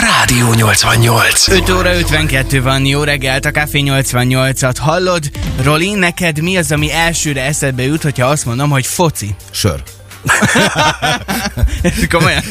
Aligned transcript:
Rádió 0.00 0.52
88. 0.54 1.48
5 1.48 1.70
óra 1.70 1.94
52 1.96 2.62
van, 2.62 2.84
jó 2.86 3.02
reggelt, 3.02 3.44
a 3.44 3.50
Café 3.50 3.82
88-at 3.84 4.74
hallod? 4.78 5.30
Roli, 5.62 5.94
neked 5.94 6.42
mi 6.42 6.56
az, 6.56 6.72
ami 6.72 6.92
elsőre 6.92 7.42
eszedbe 7.42 7.82
jut, 7.82 8.02
hogyha 8.02 8.26
azt 8.26 8.44
mondom, 8.44 8.70
hogy 8.70 8.86
foci? 8.86 9.34
Sör. 9.50 9.82
Komolyan? 12.10 12.42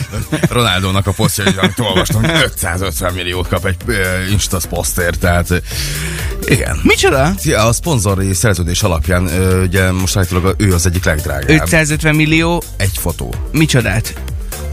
Ronaldónak 0.50 1.08
a 1.08 1.12
posztja, 1.12 1.44
amit 1.62 1.80
olvastam, 1.80 2.24
hogy 2.24 2.32
550 2.44 3.14
milliót 3.14 3.48
kap 3.48 3.66
egy 3.66 3.76
uh, 3.88 3.96
Instas 4.32 4.66
poszter, 4.66 5.14
tehát 5.16 5.48
igen. 6.46 6.80
Micsoda? 6.84 7.34
Ja, 7.44 7.64
a 7.66 7.74
szponzori 7.74 8.34
szerződés 8.34 8.84
alapján 8.84 9.24
uh, 9.24 9.62
ugye 9.62 9.92
most 9.92 10.18
állítólag 10.18 10.56
ő 10.58 10.74
az 10.74 10.86
egyik 10.86 11.06
legdrágább. 11.06 11.50
550 11.50 12.16
millió, 12.16 12.64
Egy 12.78 12.98
fotó. 12.98 13.34
micsodát? 13.52 14.14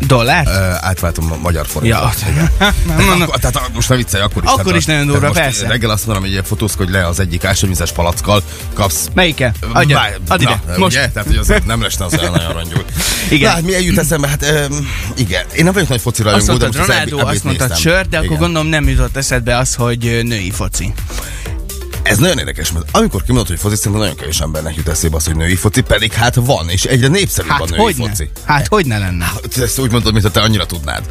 Dollár? 0.06 0.46
Uh, 0.46 0.86
átváltom 0.86 1.32
a 1.32 1.36
magyar 1.36 1.66
forintra. 1.66 2.12
Ja, 2.24 2.30
Igen. 2.30 2.50
nem, 2.86 2.96
nem. 3.18 3.20
Akkor, 3.22 3.38
tehát 3.38 3.70
most 3.74 3.88
ne 3.88 3.96
viccelj, 3.96 4.22
akkor 4.22 4.42
is. 4.42 4.48
Akkor 4.50 4.64
tehát 4.64 4.78
is 4.78 4.84
nagyon 4.84 5.06
durva, 5.06 5.26
most 5.26 5.40
persze. 5.40 5.68
Reggel 5.68 5.90
azt 5.90 6.06
mondom, 6.06 6.24
hogy 6.24 6.40
fotózkodj 6.44 6.92
le 6.92 7.06
az 7.06 7.20
egyik 7.20 7.44
ásványvizes 7.44 7.92
palackkal, 7.92 8.42
kapsz 8.74 9.08
Melyike? 9.14 9.52
Adja, 9.72 9.96
Bár- 9.96 10.18
add 10.28 10.40
ide. 10.40 10.60
Na, 10.66 10.78
Most. 10.78 10.96
Ugye? 10.96 11.08
Tehát, 11.08 11.28
hogy 11.28 11.36
az 11.36 11.52
nem 11.66 11.82
lesne 11.82 12.04
az 12.04 12.18
olyan 12.18 12.32
nagyon 12.32 12.52
rongyul. 12.52 12.84
Igen. 13.30 13.48
Na, 13.48 13.54
hát 13.54 13.62
mi 13.62 13.74
eljut 13.74 13.98
eszembe? 13.98 14.28
Hát 14.28 14.68
um, 14.70 14.88
igen. 15.16 15.44
Én 15.56 15.64
nem 15.64 15.72
vagyok 15.72 15.88
nagy 15.88 16.00
foci 16.00 16.22
Azt 16.22 16.30
rajongó, 16.30 16.56
de 16.56 16.64
mondtad 16.64 16.76
most 16.76 16.88
az 16.88 16.94
Ronaldo, 16.94 17.18
EB-t 17.18 17.34
azt 17.34 17.44
mondtad 17.44 17.68
néztem. 17.68 17.92
sör, 17.92 18.08
de 18.08 18.16
akkor 18.16 18.28
Igen. 18.28 18.38
gondolom 18.38 18.66
nem 18.68 18.88
jutott 18.88 19.16
eszedbe 19.16 19.56
az, 19.56 19.74
hogy 19.74 20.06
ö, 20.06 20.22
női 20.22 20.50
foci. 20.50 20.92
Ez 22.02 22.18
nagyon 22.18 22.38
érdekes, 22.38 22.72
mert 22.72 22.86
amikor 22.92 23.22
kimondod, 23.22 23.48
hogy 23.48 23.58
foci, 23.58 23.76
szerintem 23.76 24.00
nagyon 24.00 24.16
kevés 24.16 24.40
embernek 24.40 24.76
jut 24.76 24.88
eszébe 24.88 25.16
az, 25.16 25.24
hogy 25.26 25.36
női 25.36 25.54
foci, 25.54 25.80
pedig 25.80 26.12
hát 26.12 26.34
van, 26.34 26.68
és 26.68 26.84
egyre 26.84 27.08
népszerűbb 27.08 27.50
a 27.50 27.52
Hát 27.52 27.68
női 27.70 27.78
hogy 27.78 27.96
ne? 27.96 28.08
foci. 28.08 28.30
Hát 28.44 28.66
hogy 28.68 28.86
ne 28.86 28.98
lenne? 28.98 29.32
Ezt 29.60 29.78
úgy 29.78 29.90
mondod, 29.90 30.12
mintha 30.12 30.30
te 30.30 30.40
annyira 30.40 30.66
tudnád. 30.66 31.04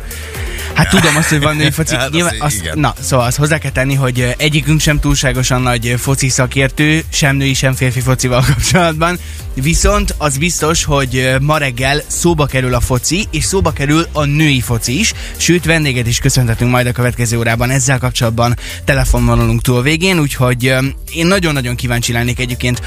Hát 0.74 0.90
tudom 0.90 1.16
azt, 1.16 1.30
hogy 1.30 1.42
van 1.42 1.56
női 1.56 1.72
foci. 1.72 1.96
Hát 1.96 2.06
az 2.06 2.12
Nyilván 2.14 2.36
azt, 2.40 2.56
igen. 2.56 2.80
na, 2.80 2.94
szóval 3.02 3.26
azt 3.26 3.38
hozzá 3.38 3.58
kell 3.58 3.72
tenni, 3.72 3.94
hogy 3.94 4.20
ö, 4.20 4.30
egyikünk 4.38 4.80
sem 4.80 5.00
túlságosan 5.00 5.62
nagy 5.62 5.88
ö, 5.88 5.98
foci 5.98 6.30
szakértő, 6.30 7.04
sem 7.12 7.36
női, 7.36 7.54
sem 7.54 7.74
férfi 7.74 8.00
focival 8.00 8.44
kapcsolatban. 8.54 9.18
Viszont 9.54 10.16
az 10.18 10.38
biztos, 10.38 10.84
hogy 10.84 11.16
ö, 11.16 11.40
ma 11.40 11.58
reggel 11.58 12.02
szóba 12.08 12.46
kerül 12.46 12.74
a 12.74 12.80
foci, 12.80 13.28
és 13.32 13.44
szóba 13.44 13.72
kerül 13.72 14.08
a 14.12 14.26
női 14.26 14.62
foci 14.62 15.00
is, 15.00 15.14
sőt 15.38 15.66
vendéget 15.66 16.08
is 16.08 16.20
köszönhetünk 16.20 16.72
majd 16.72 16.88
a 16.88 16.92
következő 16.92 17.38
órában 17.38 17.70
ezzel 17.70 17.98
kapcsolatban 17.98 18.56
telefonvonalunk 18.86 19.62
túl 19.62 19.82
végén, 19.82 20.20
úgyhogy 20.20 20.76
én 21.12 21.26
nagyon-nagyon 21.26 21.76
kíváncsi 21.76 22.12
lennék 22.12 22.40
egyébként 22.40 22.82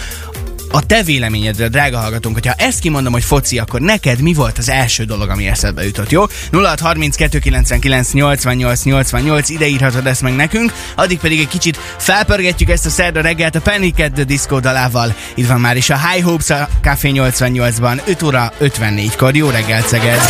a 0.74 0.86
te 0.86 1.02
véleményedre, 1.02 1.68
drága 1.68 1.98
hallgatónk, 1.98 2.34
hogyha 2.34 2.52
ezt 2.52 2.78
kimondom, 2.78 3.12
hogy 3.12 3.24
foci, 3.24 3.58
akkor 3.58 3.80
neked 3.80 4.20
mi 4.20 4.32
volt 4.32 4.58
az 4.58 4.68
első 4.68 5.04
dolog, 5.04 5.28
ami 5.28 5.46
eszedbe 5.46 5.84
jutott, 5.84 6.10
jó? 6.10 6.24
0632 6.52 7.38
99 7.38 8.12
88 8.12 8.82
88, 8.84 9.48
ide 9.48 9.66
írhatod 9.66 10.06
ezt 10.06 10.22
meg 10.22 10.36
nekünk, 10.36 10.72
addig 10.96 11.18
pedig 11.18 11.40
egy 11.40 11.48
kicsit 11.48 11.78
felpörgetjük 11.98 12.70
ezt 12.70 12.86
a 12.86 12.90
szerda 12.90 13.20
reggelt 13.20 13.54
a 13.54 13.60
Panic 13.60 14.00
at 14.00 14.12
the 14.12 14.24
Disco 14.24 14.60
dalával. 14.60 15.14
Itt 15.34 15.46
van 15.46 15.60
már 15.60 15.76
is 15.76 15.90
a 15.90 16.08
High 16.08 16.24
Hopes 16.24 16.50
a 16.50 16.68
Café 16.82 17.10
88-ban, 17.14 18.00
5 18.04 18.22
óra 18.22 18.52
54-kor. 18.60 19.36
Jó 19.36 19.48
reggelt, 19.48 19.88
Szeged! 19.88 20.20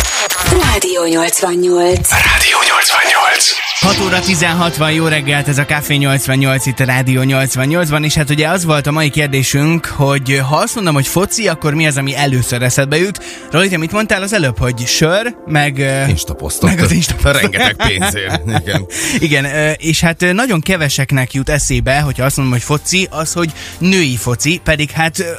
Rádió 0.51 1.05
88. 1.05 2.09
Rádió 2.09 2.57
88. 2.67 3.64
6 3.79 3.99
óra 4.05 4.19
16 4.19 4.77
van, 4.77 4.91
jó 4.91 5.07
reggelt, 5.07 5.47
ez 5.47 5.57
a 5.57 5.65
Café 5.65 5.95
88 5.95 6.65
itt 6.65 6.79
a 6.79 6.83
Rádió 6.83 7.21
88-ban, 7.25 8.03
és 8.03 8.13
hát 8.13 8.29
ugye 8.29 8.47
az 8.47 8.65
volt 8.65 8.87
a 8.87 8.91
mai 8.91 9.09
kérdésünk, 9.09 9.85
hogy 9.85 10.41
ha 10.49 10.55
azt 10.55 10.75
mondom, 10.75 10.93
hogy 10.93 11.07
foci, 11.07 11.47
akkor 11.47 11.73
mi 11.73 11.87
az, 11.87 11.97
ami 11.97 12.15
először 12.15 12.61
eszedbe 12.61 12.97
jut? 12.97 13.23
Roli, 13.51 13.69
te 13.69 13.77
mit 13.77 13.91
mondtál 13.91 14.21
az 14.21 14.33
előbb, 14.33 14.57
hogy 14.57 14.87
sör, 14.87 15.35
meg... 15.45 15.77
ö, 15.77 16.07
Insta 16.07 16.33
posztot. 16.33 16.69
Meg 16.69 16.79
az 16.79 16.91
Insta 16.91 17.15
posztot. 17.15 17.41
Rengeteg 17.41 17.75
pénzért. 17.87 18.41
Igen. 18.59 18.85
Igen, 19.27 19.45
és 19.77 19.99
hát 19.99 20.25
nagyon 20.33 20.61
keveseknek 20.61 21.33
jut 21.33 21.49
eszébe, 21.49 21.99
hogyha 21.99 22.25
azt 22.25 22.35
mondom, 22.37 22.53
hogy 22.53 22.63
foci, 22.63 23.07
az, 23.11 23.33
hogy 23.33 23.53
női 23.77 24.15
foci, 24.15 24.61
pedig 24.63 24.91
hát 24.91 25.37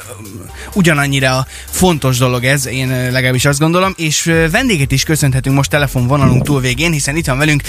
ugyanannyira 0.73 1.47
fontos 1.69 2.17
dolog 2.17 2.43
ez, 2.43 2.67
én 2.67 2.87
legalábbis 2.87 3.45
azt 3.45 3.59
gondolom, 3.59 3.93
és 3.97 4.33
vendéget 4.51 4.91
is 4.91 5.03
köszönhetünk 5.03 5.55
most 5.55 5.69
telefonvonalunk 5.69 6.43
túl 6.43 6.61
végén, 6.61 6.91
hiszen 6.91 7.15
itt 7.15 7.25
van 7.25 7.37
velünk 7.37 7.61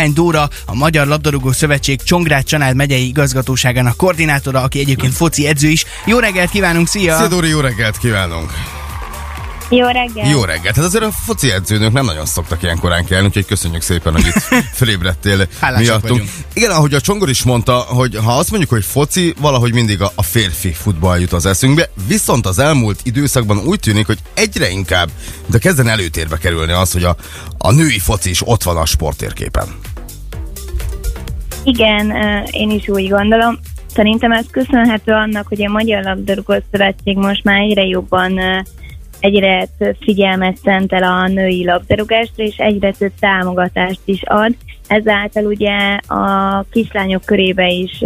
Dékány 0.00 0.14
Dóra, 0.14 0.48
a 0.66 0.74
Magyar 0.74 1.06
Labdarúgó 1.06 1.52
Szövetség 1.52 2.02
Csongrád 2.02 2.44
Csanád 2.44 2.76
megyei 2.76 3.06
igazgatóságának 3.06 3.96
koordinátora, 3.96 4.62
aki 4.62 4.78
egyébként 4.78 5.12
foci 5.12 5.46
edző 5.46 5.68
is. 5.68 5.84
Jó 6.04 6.18
reggelt 6.18 6.50
kívánunk, 6.50 6.88
szia! 6.88 7.16
Szia 7.16 7.28
Dóri, 7.28 7.48
jó 7.48 7.60
reggelt 7.60 7.98
kívánunk! 7.98 8.50
Jó 9.70 9.86
reggel! 9.86 10.28
Jó 10.28 10.44
reggelt! 10.44 10.76
Hát 10.76 10.84
azért 10.84 11.04
a 11.04 11.10
foci 11.10 11.50
edzőnök 11.50 11.92
nem 11.92 12.04
nagyon 12.04 12.26
szoktak 12.26 12.62
ilyen 12.62 12.78
korán 12.78 13.04
kelni, 13.04 13.26
úgyhogy 13.26 13.46
köszönjük 13.46 13.82
szépen, 13.82 14.12
hogy 14.12 14.26
itt 14.26 14.62
felébredtél 14.78 15.48
miattunk. 15.60 16.00
vagyunk. 16.02 16.28
Igen, 16.52 16.70
ahogy 16.70 16.94
a 16.94 17.00
Csongor 17.00 17.28
is 17.28 17.42
mondta, 17.42 17.74
hogy 17.74 18.16
ha 18.24 18.36
azt 18.36 18.50
mondjuk, 18.50 18.70
hogy 18.70 18.84
foci, 18.84 19.34
valahogy 19.40 19.72
mindig 19.72 20.02
a, 20.02 20.12
a 20.14 20.22
férfi 20.22 20.72
futball 20.72 21.20
jut 21.20 21.32
az 21.32 21.46
eszünkbe, 21.46 21.90
viszont 22.06 22.46
az 22.46 22.58
elmúlt 22.58 23.00
időszakban 23.02 23.58
úgy 23.58 23.80
tűnik, 23.80 24.06
hogy 24.06 24.18
egyre 24.34 24.70
inkább, 24.70 25.10
de 25.46 25.58
kezden 25.58 25.88
előtérbe 25.88 26.36
kerülni 26.36 26.72
az, 26.72 26.92
hogy 26.92 27.04
a, 27.04 27.16
a 27.58 27.72
női 27.72 27.98
foci 27.98 28.30
is 28.30 28.40
ott 28.44 28.62
van 28.62 28.76
a 28.76 28.86
sporttérképen. 28.86 29.78
Igen, 31.64 32.10
én 32.50 32.70
is 32.70 32.88
úgy 32.88 33.08
gondolom. 33.08 33.58
Szerintem 33.86 34.32
ez 34.32 34.46
köszönhető 34.50 35.12
annak, 35.12 35.46
hogy 35.46 35.64
a 35.64 35.70
Magyar 35.70 36.02
Labdarúgó 36.02 36.54
Szövetség 36.70 37.16
most 37.16 37.44
már 37.44 37.60
egyre 37.60 37.84
jobban 37.84 38.40
egyre 39.20 39.66
több 39.78 39.96
figyelmet 40.00 40.56
szentel 40.56 41.02
a 41.02 41.28
női 41.28 41.64
labdarúgásra, 41.64 42.44
és 42.44 42.56
egyre 42.56 42.92
több 42.92 43.12
támogatást 43.20 44.00
is 44.04 44.22
ad. 44.24 44.54
Ezáltal 44.86 45.44
ugye 45.44 45.96
a 46.06 46.64
kislányok 46.70 47.24
körébe 47.24 47.68
is 47.68 48.02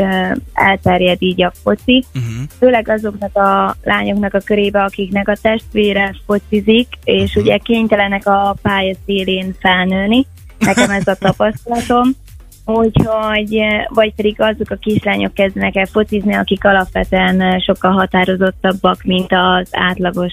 elterjed 0.52 1.22
így 1.22 1.42
a 1.42 1.52
foci, 1.62 2.04
Uh-huh. 2.14 2.48
főleg 2.58 2.88
azoknak 2.88 3.36
a 3.36 3.76
lányoknak 3.82 4.34
a 4.34 4.40
körébe, 4.44 4.82
akiknek 4.82 5.28
a 5.28 5.36
testvére 5.42 6.14
focizik, 6.26 6.88
és 7.04 7.34
ugye 7.34 7.56
kénytelenek 7.56 8.26
a 8.26 8.56
pálya 8.62 8.94
szélén 9.06 9.54
felnőni. 9.60 10.26
Nekem 10.58 10.90
ez 10.90 11.06
a 11.06 11.14
tapasztalatom. 11.26 12.10
Úgyhogy, 12.64 13.58
vagy 13.88 14.14
pedig 14.14 14.40
azok 14.40 14.70
a 14.70 14.76
kislányok 14.76 15.34
kezdenek 15.34 15.76
el 15.76 15.86
focizni, 15.86 16.34
akik 16.34 16.64
alapvetően 16.64 17.60
sokkal 17.60 17.92
határozottabbak, 17.92 19.02
mint 19.02 19.32
az 19.32 19.68
átlagos 19.70 20.32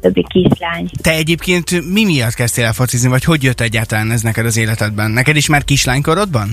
többi 0.00 0.26
kislány. 0.28 0.90
Te 1.02 1.10
egyébként 1.10 1.92
mi 1.92 2.04
miatt 2.04 2.34
kezdtél 2.34 2.64
el 2.64 2.72
focizni, 2.72 3.08
vagy 3.08 3.24
hogy 3.24 3.42
jött 3.42 3.60
egyáltalán 3.60 4.10
ez 4.10 4.22
neked 4.22 4.46
az 4.46 4.56
életedben? 4.56 5.10
Neked 5.10 5.36
is 5.36 5.48
már 5.48 5.64
kislánykorodban? 5.64 6.48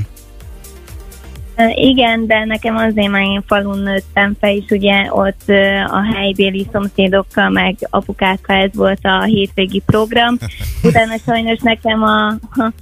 Igen, 1.75 2.25
de 2.27 2.45
nekem 2.45 2.75
azért 2.75 3.09
már 3.09 3.21
én 3.21 3.43
falun 3.47 3.79
nőttem 3.79 4.35
fel, 4.39 4.49
és 4.49 4.65
ugye 4.69 5.13
ott 5.13 5.49
a 5.87 6.13
helybéli 6.13 6.67
szomszédokkal, 6.71 7.49
meg 7.49 7.75
apukákkal 7.89 8.55
ez 8.55 8.69
volt 8.73 8.99
a 9.01 9.23
hétvégi 9.23 9.81
program. 9.85 10.37
Utána 10.83 11.15
sajnos 11.25 11.59
nekem 11.59 12.03
a, 12.03 12.27
a 12.51 12.73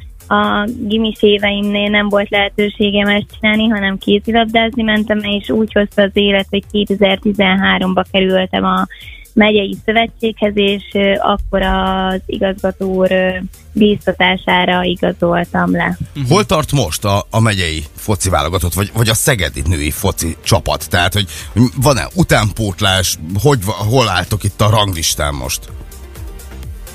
gimis 0.88 1.21
éveimnél 1.21 1.89
nem 1.89 2.09
volt 2.09 2.29
lehetőségem 2.29 3.07
ezt 3.07 3.25
csinálni, 3.39 3.67
hanem 3.67 3.97
kézilabdázni 3.97 4.83
mentem, 4.83 5.19
és 5.19 5.49
úgy 5.49 5.73
hozta 5.73 6.01
az 6.01 6.11
élet, 6.13 6.47
hogy 6.49 6.63
2013-ba 6.71 8.03
kerültem 8.11 8.63
a 8.63 8.88
megyei 9.33 9.77
szövetséghez, 9.85 10.51
és 10.55 10.83
akkor 11.19 11.61
az 11.61 12.22
igazgató 12.25 12.93
úr 12.93 13.41
bíztatására 13.72 14.83
igazoltam 14.83 15.72
le. 15.72 15.97
Uh-huh. 16.16 16.29
Hol 16.29 16.45
tart 16.45 16.72
most 16.72 17.05
a, 17.05 17.25
a 17.29 17.39
megyei 17.39 17.83
foci 17.95 18.29
válogatott, 18.29 18.73
vagy, 18.73 18.91
vagy 18.93 19.09
a 19.09 19.13
szegedi 19.13 19.61
női 19.66 19.91
foci 19.91 20.35
csapat? 20.43 20.89
Tehát, 20.89 21.13
hogy 21.13 21.27
van-e 21.75 22.07
utánpótlás, 22.16 23.17
hogy, 23.41 23.59
hol 23.89 24.09
álltok 24.09 24.43
itt 24.43 24.61
a 24.61 24.69
ranglistán 24.69 25.33
most? 25.33 25.72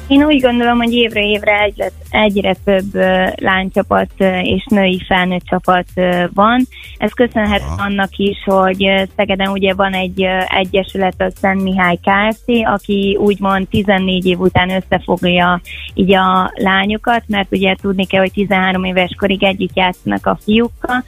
Én 0.09 0.25
úgy 0.25 0.41
gondolom, 0.41 0.79
hogy 0.79 0.93
évre 0.93 1.23
évre 1.23 1.63
egyre, 1.63 1.91
egyre 2.11 2.57
több 2.65 2.95
lánycsapat 3.35 4.11
és 4.43 4.67
női 4.71 5.03
felnőtt 5.07 5.45
csapat 5.45 5.87
van. 6.35 6.67
Ez 6.99 7.13
köszönhet 7.13 7.61
Aha. 7.61 7.83
annak 7.83 8.17
is, 8.17 8.37
hogy 8.45 9.09
Szegeden 9.17 9.49
ugye 9.49 9.75
van 9.75 9.93
egy 9.93 10.27
egyesület, 10.49 11.21
a 11.21 11.31
Szent 11.41 11.63
Mihály 11.63 11.97
Kft., 11.97 12.51
aki 12.65 13.17
úgymond 13.21 13.69
14 13.69 14.27
év 14.27 14.39
után 14.39 14.71
összefoglalja 14.71 15.61
így 15.95 16.15
a 16.15 16.53
lányokat, 16.55 17.23
mert 17.27 17.53
ugye 17.53 17.75
tudni 17.75 18.07
kell, 18.07 18.21
hogy 18.21 18.33
13 18.33 18.85
éves 18.85 19.15
korig 19.19 19.43
együtt 19.43 19.77
játszanak 19.77 20.27
a 20.27 20.39
fiúkkal, 20.45 21.05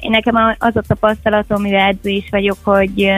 Én 0.00 0.10
nekem 0.10 0.34
az 0.58 0.76
a 0.76 0.82
tapasztalatom, 0.88 1.62
mivel 1.62 1.88
edző 1.88 2.10
is 2.10 2.28
vagyok, 2.30 2.56
hogy 2.62 3.10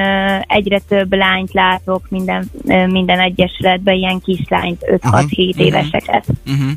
egyre 0.46 0.78
több 0.88 1.12
lányt 1.14 1.52
látok 1.52 2.06
minden, 2.08 2.50
minden 2.86 3.20
egyesületben, 3.20 3.94
ilyen 3.94 4.20
kislányt, 4.20 4.82
5-6-7 4.86 5.54
Mhm. 5.56 5.64
éveseket. 5.66 6.24
Uh-huh. 6.46 6.70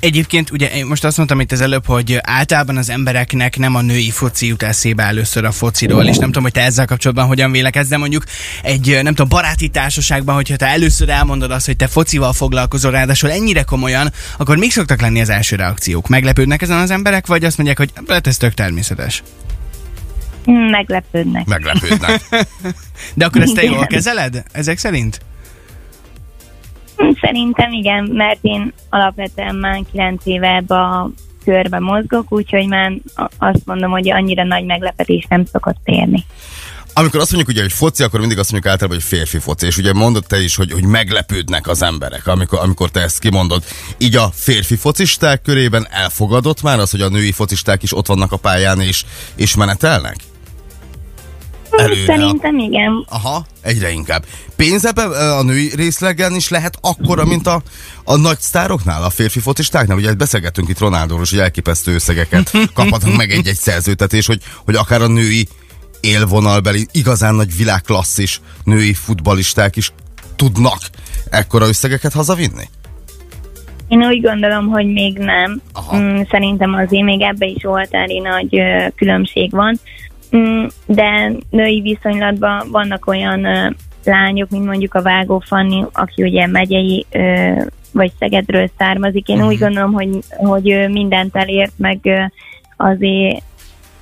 Egyébként 0.00 0.50
ugye 0.50 0.70
én 0.70 0.86
most 0.86 1.04
azt 1.04 1.16
mondtam 1.16 1.40
itt 1.40 1.52
az 1.52 1.60
előbb, 1.60 1.86
hogy 1.86 2.18
általában 2.22 2.76
az 2.76 2.90
embereknek 2.90 3.58
nem 3.58 3.74
a 3.74 3.80
női 3.80 4.10
foci 4.10 4.46
jut 4.46 4.62
eszébe 4.62 5.02
először 5.02 5.44
a 5.44 5.52
fociról, 5.52 6.04
és 6.04 6.16
nem 6.16 6.26
tudom, 6.26 6.42
hogy 6.42 6.52
te 6.52 6.62
ezzel 6.62 6.86
kapcsolatban 6.86 7.26
hogyan 7.26 7.52
vélekedsz, 7.52 7.88
de 7.88 7.96
mondjuk 7.96 8.24
egy 8.62 8.98
nem 9.02 9.14
tudom, 9.14 9.28
baráti 9.28 9.68
társaságban, 9.68 10.34
hogyha 10.34 10.56
te 10.56 10.66
először 10.66 11.08
elmondod 11.08 11.50
azt, 11.50 11.66
hogy 11.66 11.76
te 11.76 11.86
focival 11.86 12.32
foglalkozol, 12.32 12.90
ráadásul 12.90 13.30
ennyire 13.30 13.62
komolyan, 13.62 14.12
akkor 14.36 14.56
még 14.56 14.72
szoktak 14.72 15.00
lenni 15.00 15.20
az 15.20 15.28
első 15.28 15.56
reakciók? 15.56 16.08
Meglepődnek 16.08 16.62
ezen 16.62 16.78
az 16.78 16.90
emberek, 16.90 17.26
vagy 17.26 17.44
azt 17.44 17.56
mondják, 17.56 17.78
hogy 17.78 17.90
hát 18.08 18.26
ez 18.26 18.36
tök 18.36 18.54
természetes? 18.54 19.22
Meglepődnek. 20.70 21.46
Meglepődnek. 21.46 22.20
De 23.14 23.24
akkor 23.24 23.40
ezt 23.40 23.54
te 23.54 23.62
jól 23.62 23.86
kezeled? 23.86 24.42
Ezek 24.52 24.78
szerint? 24.78 25.20
Szerintem 27.22 27.72
igen, 27.72 28.04
mert 28.04 28.38
én 28.42 28.72
alapvetően 28.90 29.54
már 29.54 29.80
9 29.92 30.26
éve 30.26 30.54
ebbe 30.54 30.74
a 30.74 31.10
körbe 31.44 31.78
mozgok, 31.78 32.32
úgyhogy 32.32 32.66
már 32.66 32.92
azt 33.38 33.62
mondom, 33.64 33.90
hogy 33.90 34.10
annyira 34.10 34.44
nagy 34.44 34.64
meglepetés 34.64 35.26
nem 35.28 35.44
szokott 35.44 35.80
érni. 35.84 36.24
Amikor 36.92 37.20
azt 37.20 37.32
mondjuk 37.32 37.54
ugye, 37.54 37.62
hogy 37.62 37.72
foci, 37.72 38.02
akkor 38.02 38.20
mindig 38.20 38.38
azt 38.38 38.52
mondjuk 38.52 38.72
általában, 38.72 39.00
hogy 39.00 39.18
férfi 39.18 39.38
foci. 39.38 39.66
És 39.66 39.78
ugye 39.78 39.92
mondod 39.92 40.26
te 40.26 40.42
is, 40.42 40.56
hogy, 40.56 40.72
hogy 40.72 40.84
meglepődnek 40.84 41.68
az 41.68 41.82
emberek, 41.82 42.26
amikor, 42.26 42.58
amikor 42.58 42.90
te 42.90 43.00
ezt 43.00 43.18
kimondod. 43.18 43.64
Így 43.98 44.16
a 44.16 44.30
férfi 44.32 44.76
focisták 44.76 45.42
körében 45.42 45.86
elfogadott 45.90 46.62
már 46.62 46.78
az, 46.78 46.90
hogy 46.90 47.00
a 47.00 47.08
női 47.08 47.32
focisták 47.32 47.82
is 47.82 47.96
ott 47.96 48.06
vannak 48.06 48.32
a 48.32 48.36
pályán 48.36 48.80
és, 48.80 49.04
és 49.34 49.56
menetelnek? 49.56 50.16
Előre. 51.70 52.04
Szerintem 52.06 52.58
igen. 52.58 53.04
Aha, 53.08 53.46
egyre 53.62 53.90
inkább. 53.90 54.24
Pénzebe 54.56 55.02
a 55.36 55.42
női 55.42 55.70
részlegen 55.74 56.34
is 56.34 56.48
lehet 56.48 56.78
akkora, 56.80 57.24
mint 57.24 57.46
a, 57.46 57.62
a 58.04 58.16
nagy 58.16 58.38
sztároknál, 58.38 59.02
a 59.02 59.10
férfi 59.10 59.40
focistáknál? 59.40 59.96
Ugye 59.96 60.14
beszélgettünk 60.14 60.68
itt 60.68 60.78
Ronaldóról, 60.78 61.24
hogy 61.30 61.38
elképesztő 61.38 61.94
összegeket 61.94 62.50
kaphatnak 62.74 63.16
meg 63.16 63.30
egy-egy 63.30 63.56
szerzőtetés, 63.56 64.26
hogy, 64.26 64.40
hogy 64.64 64.74
akár 64.74 65.02
a 65.02 65.08
női 65.08 65.48
élvonalbeli, 66.00 66.86
igazán 66.92 67.34
nagy 67.34 67.56
világklasszis 67.56 68.40
női 68.64 68.94
futbalisták 68.94 69.76
is 69.76 69.92
tudnak 70.36 70.78
ekkora 71.30 71.68
összegeket 71.68 72.12
hazavinni? 72.12 72.68
Én 73.88 74.04
úgy 74.04 74.20
gondolom, 74.20 74.66
hogy 74.68 74.86
még 74.86 75.18
nem. 75.18 75.60
Aha. 75.72 75.98
Mm, 75.98 76.20
Szerintem 76.30 76.74
azért 76.74 77.04
még 77.04 77.20
ebbe 77.20 77.46
is 77.46 77.64
oltári 77.64 78.18
nagy 78.18 78.62
különbség 78.96 79.50
van. 79.50 79.80
Mm, 80.36 80.64
De 80.86 81.32
női 81.50 81.80
viszonylatban 81.80 82.70
vannak 82.70 83.06
olyan 83.06 83.46
lányok, 84.04 84.50
mint 84.50 84.66
mondjuk 84.66 84.94
a 84.94 85.02
Vágó 85.02 85.38
Fanni, 85.38 85.84
aki 85.92 86.22
ugye 86.22 86.46
megyei 86.46 87.06
vagy 87.92 88.12
Szegedről 88.18 88.70
származik. 88.78 89.28
Én 89.28 89.46
úgy 89.46 89.58
gondolom, 89.58 89.92
hogy, 89.92 90.08
hogy 90.28 90.86
mindent 90.90 91.36
elért, 91.36 91.72
meg 91.76 91.98
azért 92.76 93.42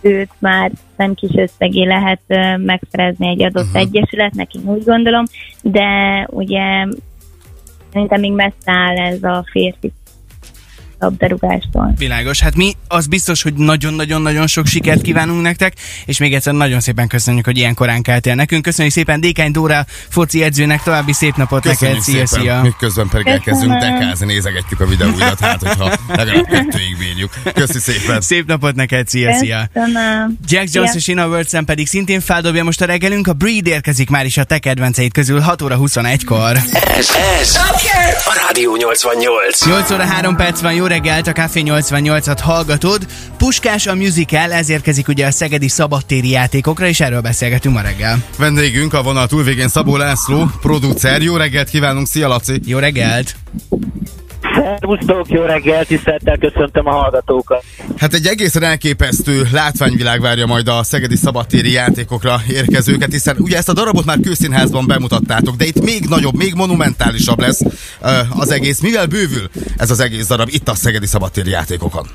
őt 0.01 0.31
már 0.39 0.71
nem 0.97 1.15
kis 1.15 1.31
összegé 1.35 1.85
lehet 1.85 2.21
megszerezni 2.57 3.29
egy 3.29 3.43
adott 3.43 3.67
uh-huh. 3.67 3.81
egyesületnek, 3.81 4.55
én 4.55 4.63
úgy 4.65 4.85
gondolom, 4.85 5.25
de 5.63 6.27
ugye 6.31 6.87
szerintem 7.93 8.21
még 8.21 8.33
messze 8.33 8.73
áll 8.73 8.97
ez 8.97 9.23
a 9.23 9.45
férfi 9.51 9.93
labdarúgástól. 10.99 11.95
Világos. 11.97 12.41
Hát 12.41 12.55
mi 12.57 12.73
az 12.89 13.07
biztos, 13.07 13.43
hogy 13.43 13.55
nagyon-nagyon-nagyon 13.55 14.47
sok 14.47 14.67
sikert 14.67 15.03
kívánunk 15.03 15.43
nektek, 15.43 15.73
és 16.05 16.19
még 16.19 16.35
egyszer 16.35 16.53
nagyon 16.53 16.81
szépen 16.81 17.09
köszönjük, 17.09 17.45
hogy 17.45 17.57
ilyen 17.57 17.75
korán 17.75 18.03
keltél 18.03 18.35
nekünk. 18.35 18.63
Köszönjük 18.63 18.95
szépen 18.95 19.21
Dékány 19.21 19.53
Dóra 19.53 19.87
foci 20.09 20.43
edzőnek, 20.43 20.83
további 20.83 21.13
szép 21.13 21.37
napot 21.37 21.63
Köszönjük 21.63 21.99
neked. 21.99 22.15
Szia, 22.15 22.27
szépen. 22.27 22.45
szia. 22.45 22.63
Mi 22.63 22.73
közben 22.79 23.09
pedig 23.09 23.27
elkezdünk 23.27 23.73
Köszönöm. 23.73 23.99
dekázni, 24.01 24.27
nézegetjük 24.27 24.81
a 24.81 24.87
videóidat, 24.87 25.41
hát 25.41 25.63
hogyha 25.63 25.99
legalább 26.09 26.47
kettőig 26.47 26.97
bírjuk. 26.99 27.31
Köszi 27.55 27.79
szépen. 27.79 28.21
Szép 28.21 28.47
napot 28.47 28.75
neked, 28.75 29.09
szia, 29.09 29.35
szia. 29.35 29.69
Köszönöm. 29.73 30.39
Jack 30.49 30.75
Jones 30.75 30.95
és 30.95 31.09
Ina 31.09 31.27
Wurzeln 31.27 31.65
pedig 31.65 31.87
szintén 31.87 32.21
feldobja 32.21 32.65
most 32.65 32.81
a 32.81 32.85
reggelünk. 32.85 33.27
A 33.27 33.33
Breed 33.33 33.67
érkezik 33.67 34.11
már 34.11 34.25
is 34.25 34.37
a 34.37 34.45
te 34.45 34.59
kedvenceid 34.59 35.13
közül 35.13 35.41
6 35.41 35.63
óra 35.63 35.77
21-kor. 35.81 36.57
Ez, 36.73 37.09
ez 37.41 37.59
a 38.25 38.47
Rádió 38.47 38.77
88. 38.77 39.67
8 39.67 39.91
óra 39.91 40.05
3 40.05 40.37
perc 40.37 40.61
van, 40.61 40.73
jó 40.73 40.87
reggelt, 40.89 41.27
a 41.27 41.33
Café 41.33 41.63
88-at 41.65 42.39
hallgatod. 42.43 43.07
Puskás 43.37 43.87
a 43.87 43.95
musical, 43.95 44.53
ez 44.53 44.69
érkezik 44.69 45.09
ugye 45.09 45.27
a 45.27 45.31
szegedi 45.31 45.69
szabadtéri 45.69 46.31
játékokra, 46.31 46.87
és 46.87 47.01
erről 47.01 47.21
beszélgetünk 47.21 47.75
ma 47.75 47.81
reggel. 47.81 48.25
Vendégünk 48.39 48.95
a 48.95 49.03
vonal 49.03 49.27
túlvégén 49.27 49.69
Szabó 49.69 49.97
László, 49.97 50.51
producer. 50.61 51.23
Jó 51.23 51.37
reggelt 51.37 51.69
kívánunk, 51.69 52.07
szia 52.07 52.29
Laci! 52.29 52.61
Jó 52.65 52.79
reggelt! 52.79 53.37
Szervusztok, 54.59 55.29
jó 55.29 55.43
reggel, 55.43 55.85
tisztelettel 55.85 56.39
köszöntöm 56.39 56.87
a 56.87 56.91
hallgatókat. 56.91 57.65
Hát 57.97 58.15
egy 58.15 58.27
egészen 58.27 58.63
elképesztő 58.63 59.49
látványvilág 59.53 60.21
várja 60.21 60.47
majd 60.47 60.69
a 60.69 60.83
szegedi 60.83 61.17
szabadtéri 61.17 61.73
játékokra 61.73 62.41
érkezőket, 62.49 63.13
hiszen 63.13 63.37
ugye 63.39 63.57
ezt 63.57 63.69
a 63.69 63.73
darabot 63.73 64.05
már 64.05 64.19
kőszínházban 64.21 64.87
bemutattátok, 64.87 65.57
de 65.57 65.65
itt 65.65 65.85
még 65.85 66.05
nagyobb, 66.09 66.35
még 66.35 66.55
monumentálisabb 66.55 67.41
lesz 67.41 67.61
az 68.31 68.51
egész. 68.51 68.81
Mivel 68.81 69.07
bővül 69.07 69.49
ez 69.77 69.91
az 69.91 70.01
egész 70.01 70.27
darab 70.27 70.49
itt 70.51 70.69
a 70.69 70.75
szegedi 70.75 71.07
szabadtéri 71.07 71.51
játékokon? 71.51 72.07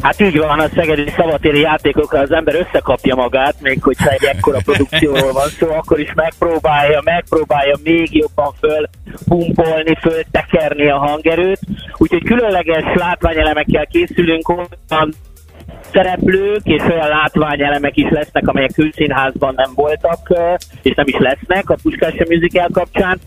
Hát 0.00 0.20
így 0.20 0.38
van, 0.38 0.58
a 0.58 0.68
szegedi 0.74 1.10
szabatéri 1.16 1.60
játékokra 1.60 2.20
az 2.20 2.32
ember 2.32 2.54
összekapja 2.54 3.14
magát, 3.14 3.54
még 3.60 3.82
hogyha 3.82 4.10
egy 4.10 4.24
ekkora 4.24 4.58
produkcióról 4.64 5.32
van 5.32 5.48
szó, 5.48 5.70
akkor 5.70 6.00
is 6.00 6.12
megpróbálja, 6.14 7.00
megpróbálja 7.04 7.76
még 7.82 8.14
jobban 8.14 8.52
föl 8.60 8.88
pumpolni, 9.28 9.96
föl 10.00 10.22
tekerni 10.30 10.90
a 10.90 10.98
hangerőt. 10.98 11.60
Úgyhogy 11.96 12.24
különleges 12.24 12.84
látványelemekkel 12.94 13.86
készülünk 13.86 14.48
olyan 14.48 15.14
szereplők 15.92 16.60
és 16.64 16.82
olyan 16.82 17.08
látványelemek 17.08 17.96
is 17.96 18.10
lesznek, 18.10 18.48
amelyek 18.48 18.72
külszínházban 18.74 19.54
nem 19.56 19.70
voltak, 19.74 20.32
és 20.82 20.94
nem 20.94 21.06
is 21.06 21.16
lesznek 21.18 21.70
a 21.70 21.76
Puskás 21.82 22.14
Musical 22.28 22.68
kapcsán. 22.72 23.18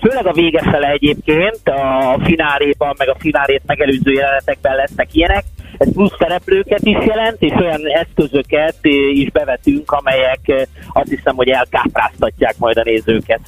Főleg 0.00 0.26
a 0.26 0.32
vége 0.32 0.62
fele 0.62 0.88
egyébként, 0.88 1.60
a 1.64 2.18
fináléban, 2.24 2.94
meg 2.98 3.08
a 3.08 3.16
finálét 3.18 3.62
megelőző 3.66 4.12
jelenetekben 4.12 4.76
lesznek 4.76 5.08
ilyenek. 5.12 5.44
Ez 5.78 5.92
plusz 5.92 6.12
szereplőket 6.18 6.80
is 6.82 7.06
jelent, 7.06 7.36
és 7.38 7.52
olyan 7.56 7.80
eszközöket 7.86 8.76
is 9.12 9.30
bevetünk, 9.30 9.90
amelyek 9.90 10.40
ö, 10.46 10.62
azt 10.92 11.08
hiszem, 11.08 11.34
hogy 11.36 11.48
elkápráztatják 11.48 12.54
majd 12.58 12.76
a 12.76 12.82
nézőket. 12.82 13.40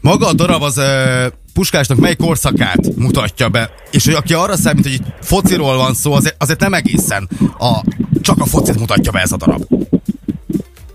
Maga 0.00 0.26
a 0.26 0.32
darab 0.32 0.62
az 0.62 0.78
ö, 0.78 1.26
Puskásnak 1.54 1.98
mely 1.98 2.14
korszakát 2.14 2.94
mutatja 2.96 3.48
be, 3.48 3.70
és 3.90 4.04
hogy 4.04 4.14
aki 4.14 4.34
arra 4.34 4.56
számít, 4.56 4.84
hogy 4.84 4.92
itt 4.92 5.14
fociról 5.20 5.76
van 5.76 5.94
szó, 5.94 6.12
azért, 6.12 6.34
azért 6.38 6.60
nem 6.60 6.74
egészen 6.74 7.28
a, 7.58 7.80
csak 8.20 8.40
a 8.40 8.44
focit 8.44 8.78
mutatja 8.78 9.12
be 9.12 9.20
ez 9.20 9.32
a 9.32 9.36
darab. 9.36 9.62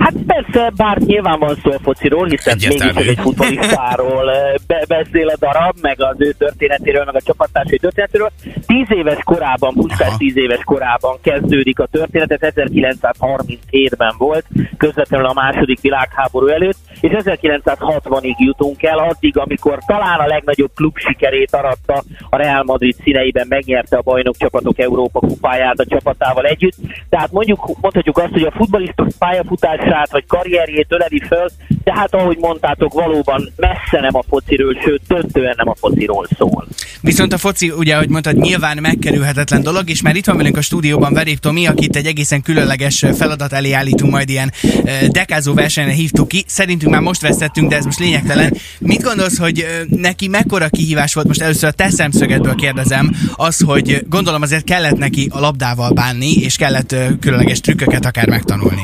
Hát 0.02 0.14
persze, 0.28 0.72
bár 0.76 0.98
nyilván 0.98 1.40
van 1.40 1.56
szó 1.64 1.72
a 1.72 1.80
fociról, 1.82 2.28
hiszen 2.28 2.58
mégis 2.68 3.08
egy 3.08 3.20
futbalistáról 3.20 4.28
ö, 4.28 4.56
be- 4.68 4.86
beszél 4.88 5.28
a 5.28 5.36
darab, 5.40 5.76
meg 5.82 6.02
az 6.02 6.16
ő 6.18 6.32
történetéről, 6.38 7.04
meg 7.06 7.16
a 7.16 7.22
csapattársai 7.22 7.78
történetéről. 7.78 8.32
Tíz 8.66 8.88
éves 8.90 9.24
korában, 9.24 9.74
Puskás 9.74 10.18
tíz 10.18 10.38
éves 10.38 10.64
korában 10.64 11.18
kezdődik 11.22 11.80
a 11.80 11.88
történet, 11.92 12.32
ez 12.32 12.54
1937-ben 12.56 14.16
volt, 14.18 14.46
közvetlenül 14.78 15.26
a 15.26 15.34
második 15.34 15.82
világháború 15.82 16.48
előtt, 16.48 16.78
és 17.02 17.12
1960-ig 17.14 18.38
jutunk 18.38 18.84
el, 18.84 18.98
addig, 18.98 19.38
amikor 19.38 19.80
talán 19.86 20.20
a 20.20 20.28
legnagyobb 20.28 20.72
klub 20.76 20.98
sikerét 20.98 21.54
aratta 21.54 22.04
a 22.30 22.38
Real 22.38 22.64
Madrid 22.64 22.96
színeiben, 23.04 23.46
megnyerte 23.50 23.98
a 23.98 24.02
bajnok 24.02 24.38
csapatok 24.38 24.80
Európa 24.80 25.20
kupáját 25.20 25.80
a 25.80 25.86
csapatával 25.86 26.46
együtt. 26.46 26.76
Tehát 27.10 27.32
mondjuk, 27.32 27.70
mondhatjuk 27.82 28.18
azt, 28.18 28.32
hogy 28.32 28.44
a 28.44 28.52
futballistok 28.52 29.08
pályafutását 29.20 30.12
vagy 30.12 30.26
karrierjét 30.28 30.88
öleli 30.90 31.22
föl, 31.28 31.48
de 31.84 31.94
hát 31.94 32.14
ahogy 32.14 32.38
mondtátok, 32.40 32.94
valóban 32.94 33.52
messze 33.56 34.00
nem 34.02 34.16
a 34.16 34.24
fociről, 34.30 34.78
sőt, 34.84 35.02
döntően 35.08 35.54
nem 35.58 35.70
a 35.70 35.76
fociról 35.76 36.28
szól. 36.38 36.68
Viszont 37.02 37.34
a 37.34 37.38
foci, 37.38 37.70
ugye, 37.70 37.96
ahogy 37.96 38.10
mondtad, 38.10 38.36
nyilván 38.36 38.78
megkerülhetetlen 38.82 39.62
dolog, 39.62 39.90
és 39.90 40.02
már 40.02 40.16
itt 40.16 40.26
van 40.26 40.38
velünk 40.38 40.58
a 40.58 40.62
stúdióban 40.62 41.14
Verép 41.14 41.40
Tomi, 41.40 41.68
akit 41.68 41.96
egy 41.96 42.06
egészen 42.06 42.42
különleges 42.42 43.06
feladat 43.18 43.54
elé 43.54 43.72
állítunk, 43.72 44.12
majd 44.12 44.30
ilyen 44.30 44.52
eh, 44.84 45.00
dekázó 45.08 45.54
versenyre 45.54 45.92
hívtuk 45.92 46.28
ki. 46.28 46.44
Szerintünk 46.48 46.91
már 46.92 47.02
most 47.02 47.22
vesztettünk, 47.22 47.70
de 47.70 47.76
ez 47.76 47.86
most 47.86 48.00
lényegtelen. 48.00 48.54
Mit 48.80 49.02
gondolsz, 49.02 49.38
hogy 49.38 49.66
neki 49.88 50.28
mekkora 50.28 50.70
kihívás 50.70 51.14
volt, 51.14 51.28
most 51.28 51.42
először 51.42 51.70
a 51.70 51.72
te 51.72 51.90
szemszögedből 51.90 52.56
kérdezem, 52.56 53.12
az, 53.36 53.62
hogy 53.66 54.04
gondolom 54.10 54.42
azért 54.42 54.64
kellett 54.64 54.98
neki 54.98 55.30
a 55.34 55.40
labdával 55.40 55.94
bánni, 55.94 56.32
és 56.32 56.56
kellett 56.56 56.96
különleges 57.20 57.60
trükköket 57.60 58.06
akár 58.06 58.30
megtanulni. 58.30 58.82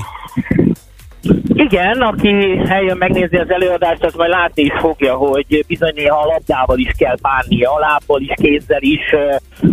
Igen, 1.53 2.01
aki 2.01 2.33
eljön 2.67 2.97
megnézni 2.97 3.37
az 3.37 3.49
előadást, 3.49 4.03
az 4.03 4.13
majd 4.13 4.29
látni 4.29 4.63
is 4.63 4.73
fogja, 4.79 5.15
hogy 5.15 5.63
bizony 5.67 6.07
a 6.07 6.25
labdával 6.25 6.77
is 6.77 6.91
kell 6.97 7.15
bánnia, 7.21 7.73
a 7.73 7.79
lábbal 7.79 8.21
is, 8.21 8.31
kézzel 8.35 8.81
is, 8.81 9.01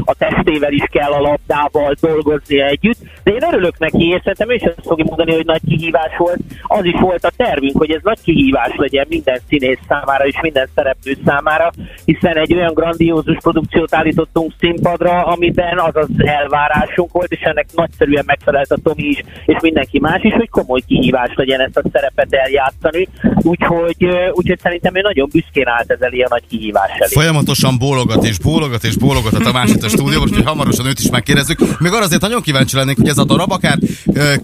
a 0.04 0.14
testével 0.14 0.72
is 0.72 0.84
kell 0.90 1.12
a 1.12 1.20
labdával 1.20 1.94
dolgozni 2.00 2.60
együtt, 2.60 2.98
de 3.22 3.32
én 3.32 3.42
örülök 3.52 3.78
neki, 3.78 4.08
és 4.08 4.20
szerintem 4.22 4.50
ő 4.50 4.58
sem 4.58 4.72
fogja 4.82 5.04
mondani, 5.04 5.34
hogy 5.34 5.44
nagy 5.44 5.60
kihívás 5.68 6.16
volt. 6.16 6.38
Az 6.62 6.84
is 6.84 7.00
volt 7.00 7.24
a 7.24 7.32
tervünk, 7.36 7.76
hogy 7.76 7.90
ez 7.90 8.00
nagy 8.02 8.20
kihívás 8.22 8.72
legyen 8.76 9.06
minden 9.08 9.40
színész 9.48 9.78
számára 9.88 10.26
és 10.26 10.38
minden 10.42 10.68
szereplő 10.74 11.16
számára, 11.24 11.70
hiszen 12.04 12.36
egy 12.36 12.54
olyan 12.54 12.74
grandiózus 12.74 13.36
produkciót 13.40 13.94
állítottunk 13.94 14.52
színpadra, 14.58 15.24
amiben 15.24 15.78
az 15.78 15.96
az 15.96 16.08
elvárásunk 16.16 17.12
volt, 17.12 17.32
és 17.32 17.40
ennek 17.40 17.66
nagyszerűen 17.74 18.24
megfelelt 18.26 18.70
a 18.70 18.78
Tomi 18.82 19.02
is, 19.02 19.22
és 19.46 19.56
mindenki 19.60 19.98
más 20.00 20.22
is, 20.22 20.32
hogy 20.32 20.48
komoly 20.48 20.80
kihívás 20.86 21.32
legyen 21.34 21.60
ezt 21.60 21.76
a 21.76 21.82
szerepet 21.92 22.32
eljátszani. 22.34 23.08
Úgyhogy, 23.42 24.06
úgyhogy 24.32 24.58
szerintem 24.58 24.96
ő 24.96 25.00
nagyon 25.00 25.28
büszkén 25.32 25.68
állt 25.68 25.90
ez 25.90 26.00
elé 26.00 26.20
a 26.20 26.26
nagy 26.30 26.46
kihívás 26.48 26.90
elé. 26.98 27.12
Folyamatosan 27.14 27.78
bólogat 27.78 28.24
és 28.24 28.38
bólogat 28.38 28.84
és 28.84 28.96
bólogat 28.96 29.32
a 29.32 29.38
Tamás 29.38 29.73
itt 29.74 29.82
a 29.82 29.88
stúdióban, 29.88 30.28
hogy 30.28 30.44
hamarosan 30.44 30.86
őt 30.86 30.98
is 30.98 31.10
megkérdezzük. 31.10 31.80
Még 31.80 31.92
arra 31.92 32.04
azért 32.04 32.20
nagyon 32.20 32.42
kíváncsi 32.42 32.76
lennék, 32.76 32.96
hogy 32.96 33.08
ez 33.08 33.18
a 33.18 33.24
darab 33.24 33.52
akár 33.52 33.78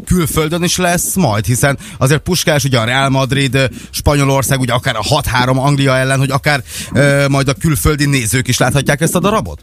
külföldön 0.05 0.63
is 0.63 0.77
lesz 0.77 1.15
majd, 1.15 1.45
hiszen 1.45 1.79
azért 1.99 2.21
Puskás 2.21 2.65
ugye 2.65 2.79
a 2.79 2.85
Real 2.85 3.09
Madrid, 3.09 3.71
Spanyolország, 3.91 4.61
ugye 4.61 4.73
akár 4.73 4.97
a 4.97 5.03
6-3 5.03 5.57
Anglia 5.57 5.97
ellen, 5.97 6.19
hogy 6.19 6.31
akár 6.31 6.63
majd 7.29 7.49
a 7.49 7.55
külföldi 7.55 8.07
nézők 8.07 8.49
is 8.49 8.59
láthatják 8.59 9.01
ezt 9.01 9.15
a 9.15 9.21
darabot? 9.21 9.63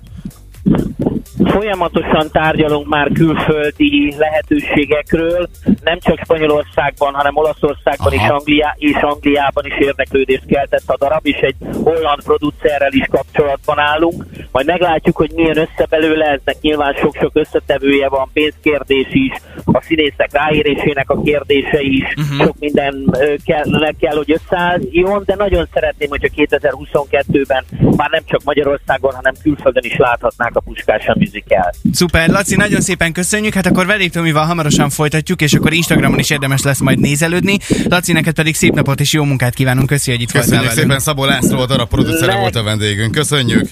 Folyamatosan 1.49 2.29
tárgyalunk 2.31 2.87
már 2.87 3.11
külföldi 3.13 4.15
lehetőségekről, 4.17 5.49
nem 5.83 5.99
csak 5.99 6.19
Spanyolországban, 6.23 7.13
hanem 7.13 7.35
Olaszországban 7.35 8.13
Aha. 8.13 8.23
és, 8.25 8.29
Anglia, 8.29 8.75
és 8.77 8.95
Angliában 9.01 9.65
is 9.65 9.77
érdeklődést 9.79 10.45
keltett 10.45 10.83
a 10.85 10.97
darab, 10.97 11.25
és 11.25 11.37
egy 11.37 11.55
holland 11.83 12.23
producerrel 12.23 12.91
is 12.91 13.05
kapcsolatban 13.11 13.79
állunk. 13.79 14.25
Majd 14.51 14.65
meglátjuk, 14.65 15.15
hogy 15.15 15.31
milyen 15.35 15.57
össze 15.57 15.85
belőle, 15.89 16.25
eznek 16.25 16.55
nyilván 16.61 16.93
sok-sok 16.93 17.31
összetevője 17.33 18.09
van, 18.09 18.29
pénzkérdés 18.33 19.07
is, 19.09 19.33
a 19.65 19.81
színészek 19.81 20.29
ráérésének 20.31 21.09
a 21.09 21.21
kérdése 21.21 21.81
is, 21.81 22.13
uh-huh. 22.17 22.45
sok 22.45 22.55
minden 22.59 23.15
kell, 23.45 23.91
kell, 23.99 24.15
hogy 24.15 24.31
összeálljon, 24.31 25.23
de 25.25 25.35
nagyon 25.35 25.67
szeretném, 25.73 26.09
hogyha 26.09 26.27
2022-ben 26.35 27.63
már 27.95 28.09
nem 28.09 28.23
csak 28.25 28.43
Magyarországon, 28.43 29.13
hanem 29.13 29.33
külföldön 29.41 29.83
is 29.85 29.97
láthatnák 29.97 30.55
a 30.55 30.59
Puskás 30.59 31.07
a 31.07 31.13
musical. 31.37 31.73
Szuper, 31.93 32.29
Laci, 32.29 32.55
nagyon 32.55 32.81
szépen 32.81 33.11
köszönjük. 33.11 33.53
Hát 33.53 33.65
akkor 33.65 33.85
velük 33.85 34.11
Tomival 34.11 34.45
hamarosan 34.45 34.89
folytatjuk, 34.89 35.41
és 35.41 35.53
akkor 35.53 35.73
Instagramon 35.73 36.19
is 36.19 36.29
érdemes 36.29 36.61
lesz 36.61 36.79
majd 36.79 36.99
nézelődni. 36.99 37.57
Laci, 37.89 38.11
neked 38.13 38.33
pedig 38.33 38.55
szép 38.55 38.73
napot 38.73 38.99
és 38.99 39.13
jó 39.13 39.23
munkát 39.23 39.53
kívánunk. 39.53 39.87
Köszi, 39.87 40.11
hogy 40.11 40.21
itt 40.21 40.31
Köszönjük 40.31 40.59
velünk. 40.61 40.79
szépen, 40.79 40.99
Szabó 40.99 41.25
László, 41.25 41.59
a 41.59 41.65
darab 41.65 41.89
producere 41.89 42.33
Le- 42.33 42.39
volt 42.39 42.55
a 42.55 42.63
vendégünk. 42.63 43.11
Köszönjük! 43.11 43.69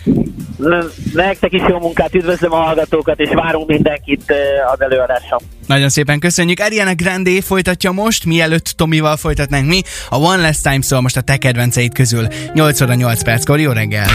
Nektek 1.13 1.53
is 1.53 1.61
jó 1.67 1.79
munkát, 1.79 2.15
üdvözlöm 2.15 2.51
a 2.51 2.55
hallgatókat, 2.55 3.19
és 3.19 3.29
várunk 3.33 3.67
mindenkit 3.67 4.23
ö, 4.27 4.33
az 4.73 4.81
előadásom. 4.81 5.39
Nagyon 5.67 5.89
szépen 5.89 6.19
köszönjük. 6.19 6.59
Ariana 6.59 6.93
Grande 6.95 7.41
folytatja 7.41 7.91
most, 7.91 8.25
mielőtt 8.25 8.65
Tomival 8.65 9.17
folytatnánk 9.17 9.67
mi. 9.67 9.81
A 10.09 10.17
One 10.17 10.41
Last 10.41 10.63
Time 10.63 10.81
szól 10.81 11.01
most 11.01 11.17
a 11.17 11.21
te 11.21 11.37
kedvenceid 11.37 11.93
közül. 11.93 12.27
8 12.53 12.81
óra 12.81 12.93
8 12.93 13.23
perckor, 13.23 13.59
jó 13.59 13.71
reggelt! 13.71 14.09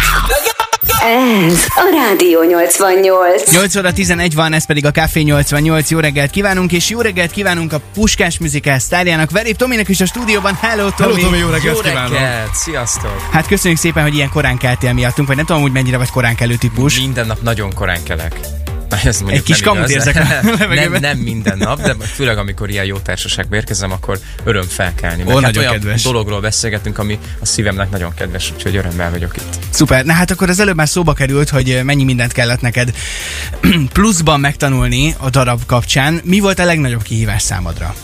Ez 1.02 1.66
a 1.74 1.90
Rádió 2.08 2.42
88. 2.42 3.52
8 3.52 3.76
óra 3.76 3.92
11 3.92 4.34
van, 4.34 4.52
ez 4.52 4.66
pedig 4.66 4.86
a 4.86 4.90
Café 4.90 5.20
88. 5.20 5.90
Jó 5.90 5.98
reggelt 5.98 6.30
kívánunk, 6.30 6.72
és 6.72 6.90
jó 6.90 7.00
reggelt 7.00 7.30
kívánunk 7.30 7.72
a 7.72 7.80
Puskás 7.94 8.38
Musical 8.38 8.78
sztárjának, 8.78 9.30
Verép 9.30 9.56
Tominak 9.56 9.88
is 9.88 10.00
a 10.00 10.06
stúdióban. 10.06 10.58
Hello, 10.60 10.90
Tomi! 10.90 11.12
Hello, 11.12 11.24
Tomi, 11.24 11.38
jó 11.38 11.48
reggelt 11.48 11.76
Jó 11.76 11.82
kívánok! 11.82 12.12
reggelt, 12.12 12.54
sziasztok! 12.54 13.26
Hát 13.30 13.46
köszönjük 13.46 13.80
szépen, 13.80 14.02
hogy 14.02 14.14
ilyen 14.14 14.28
korán 14.28 14.56
keltél 14.58 14.92
miattunk, 14.92 15.28
vagy 15.28 15.36
nem 15.36 15.46
tudom, 15.46 15.62
hogy 15.62 15.72
mennyire 15.72 15.96
vagy 15.96 16.10
korán 16.10 16.34
kelő 16.34 16.54
típus. 16.54 16.98
Minden 16.98 17.26
nap 17.26 17.42
nagyon 17.42 17.74
korán 17.74 18.02
kelek. 18.02 18.40
Ez 19.04 19.22
Egy 19.26 19.42
kis 19.42 19.60
kamut 19.60 19.88
érzek 19.88 20.14
nem, 20.68 20.96
nem 21.00 21.18
minden 21.18 21.58
nap, 21.58 21.82
de 21.82 21.94
főleg 22.14 22.38
amikor 22.38 22.70
ilyen 22.70 22.84
jó 22.84 22.98
társaságba 22.98 23.56
érkezem, 23.56 23.92
akkor 23.92 24.18
öröm 24.44 24.66
felkelni. 24.68 25.22
Ó, 25.26 25.30
hát 25.30 25.40
nagyon 25.40 25.62
olyan 25.62 25.72
kedves. 25.72 26.02
dologról 26.02 26.40
beszélgetünk, 26.40 26.98
ami 26.98 27.18
a 27.40 27.46
szívemnek 27.46 27.90
nagyon 27.90 28.14
kedves, 28.14 28.52
úgyhogy 28.54 28.76
örömmel 28.76 29.10
vagyok 29.10 29.36
itt. 29.36 29.58
Szuper. 29.70 30.04
Na 30.04 30.12
hát 30.12 30.30
akkor 30.30 30.48
az 30.48 30.60
előbb 30.60 30.76
már 30.76 30.88
szóba 30.88 31.12
került, 31.12 31.48
hogy 31.48 31.80
mennyi 31.84 32.04
mindent 32.04 32.32
kellett 32.32 32.60
neked 32.60 32.92
pluszban 33.92 34.40
megtanulni 34.40 35.14
a 35.18 35.30
darab 35.30 35.66
kapcsán. 35.66 36.20
Mi 36.24 36.40
volt 36.40 36.58
a 36.58 36.64
legnagyobb 36.64 37.02
kihívás 37.02 37.42
számodra? 37.42 37.94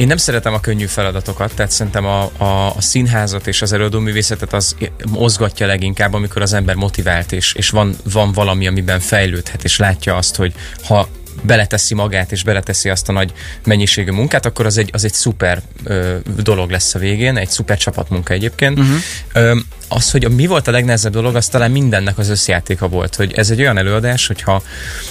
Én 0.00 0.06
nem 0.06 0.16
szeretem 0.16 0.54
a 0.54 0.60
könnyű 0.60 0.86
feladatokat, 0.86 1.54
tehát 1.54 1.70
szerintem 1.70 2.04
a, 2.04 2.30
a, 2.36 2.76
a 2.76 2.80
színházat 2.80 3.46
és 3.46 3.62
az 3.62 3.72
előadóművészetet 3.72 4.52
az 4.52 4.76
mozgatja 5.10 5.66
leginkább, 5.66 6.12
amikor 6.12 6.42
az 6.42 6.52
ember 6.52 6.74
motivált, 6.74 7.32
és, 7.32 7.52
és 7.52 7.70
van, 7.70 7.96
van 8.12 8.32
valami, 8.32 8.66
amiben 8.66 9.00
fejlődhet, 9.00 9.64
és 9.64 9.78
látja 9.78 10.16
azt, 10.16 10.36
hogy 10.36 10.54
ha 10.84 11.08
beleteszi 11.42 11.94
magát, 11.94 12.32
és 12.32 12.42
beleteszi 12.42 12.88
azt 12.88 13.08
a 13.08 13.12
nagy 13.12 13.32
mennyiségű 13.64 14.10
munkát, 14.10 14.46
akkor 14.46 14.66
az 14.66 14.78
egy, 14.78 14.90
az 14.92 15.04
egy 15.04 15.14
szuper 15.14 15.62
ö, 15.84 16.16
dolog 16.42 16.70
lesz 16.70 16.94
a 16.94 16.98
végén, 16.98 17.36
egy 17.36 17.50
szuper 17.50 17.78
csapatmunka 17.78 18.34
egyébként. 18.34 18.78
Uh-huh. 18.78 18.96
Ö, 19.32 19.56
az, 19.92 20.10
hogy 20.10 20.28
mi 20.28 20.46
volt 20.46 20.68
a 20.68 20.70
legnehezebb 20.70 21.12
dolog, 21.12 21.36
az 21.36 21.48
talán 21.48 21.70
mindennek 21.70 22.18
az 22.18 22.28
összjátéka 22.28 22.88
volt, 22.88 23.14
hogy 23.14 23.32
ez 23.32 23.50
egy 23.50 23.60
olyan 23.60 23.78
előadás, 23.78 24.26
hogy 24.26 24.42
ha, 24.42 24.62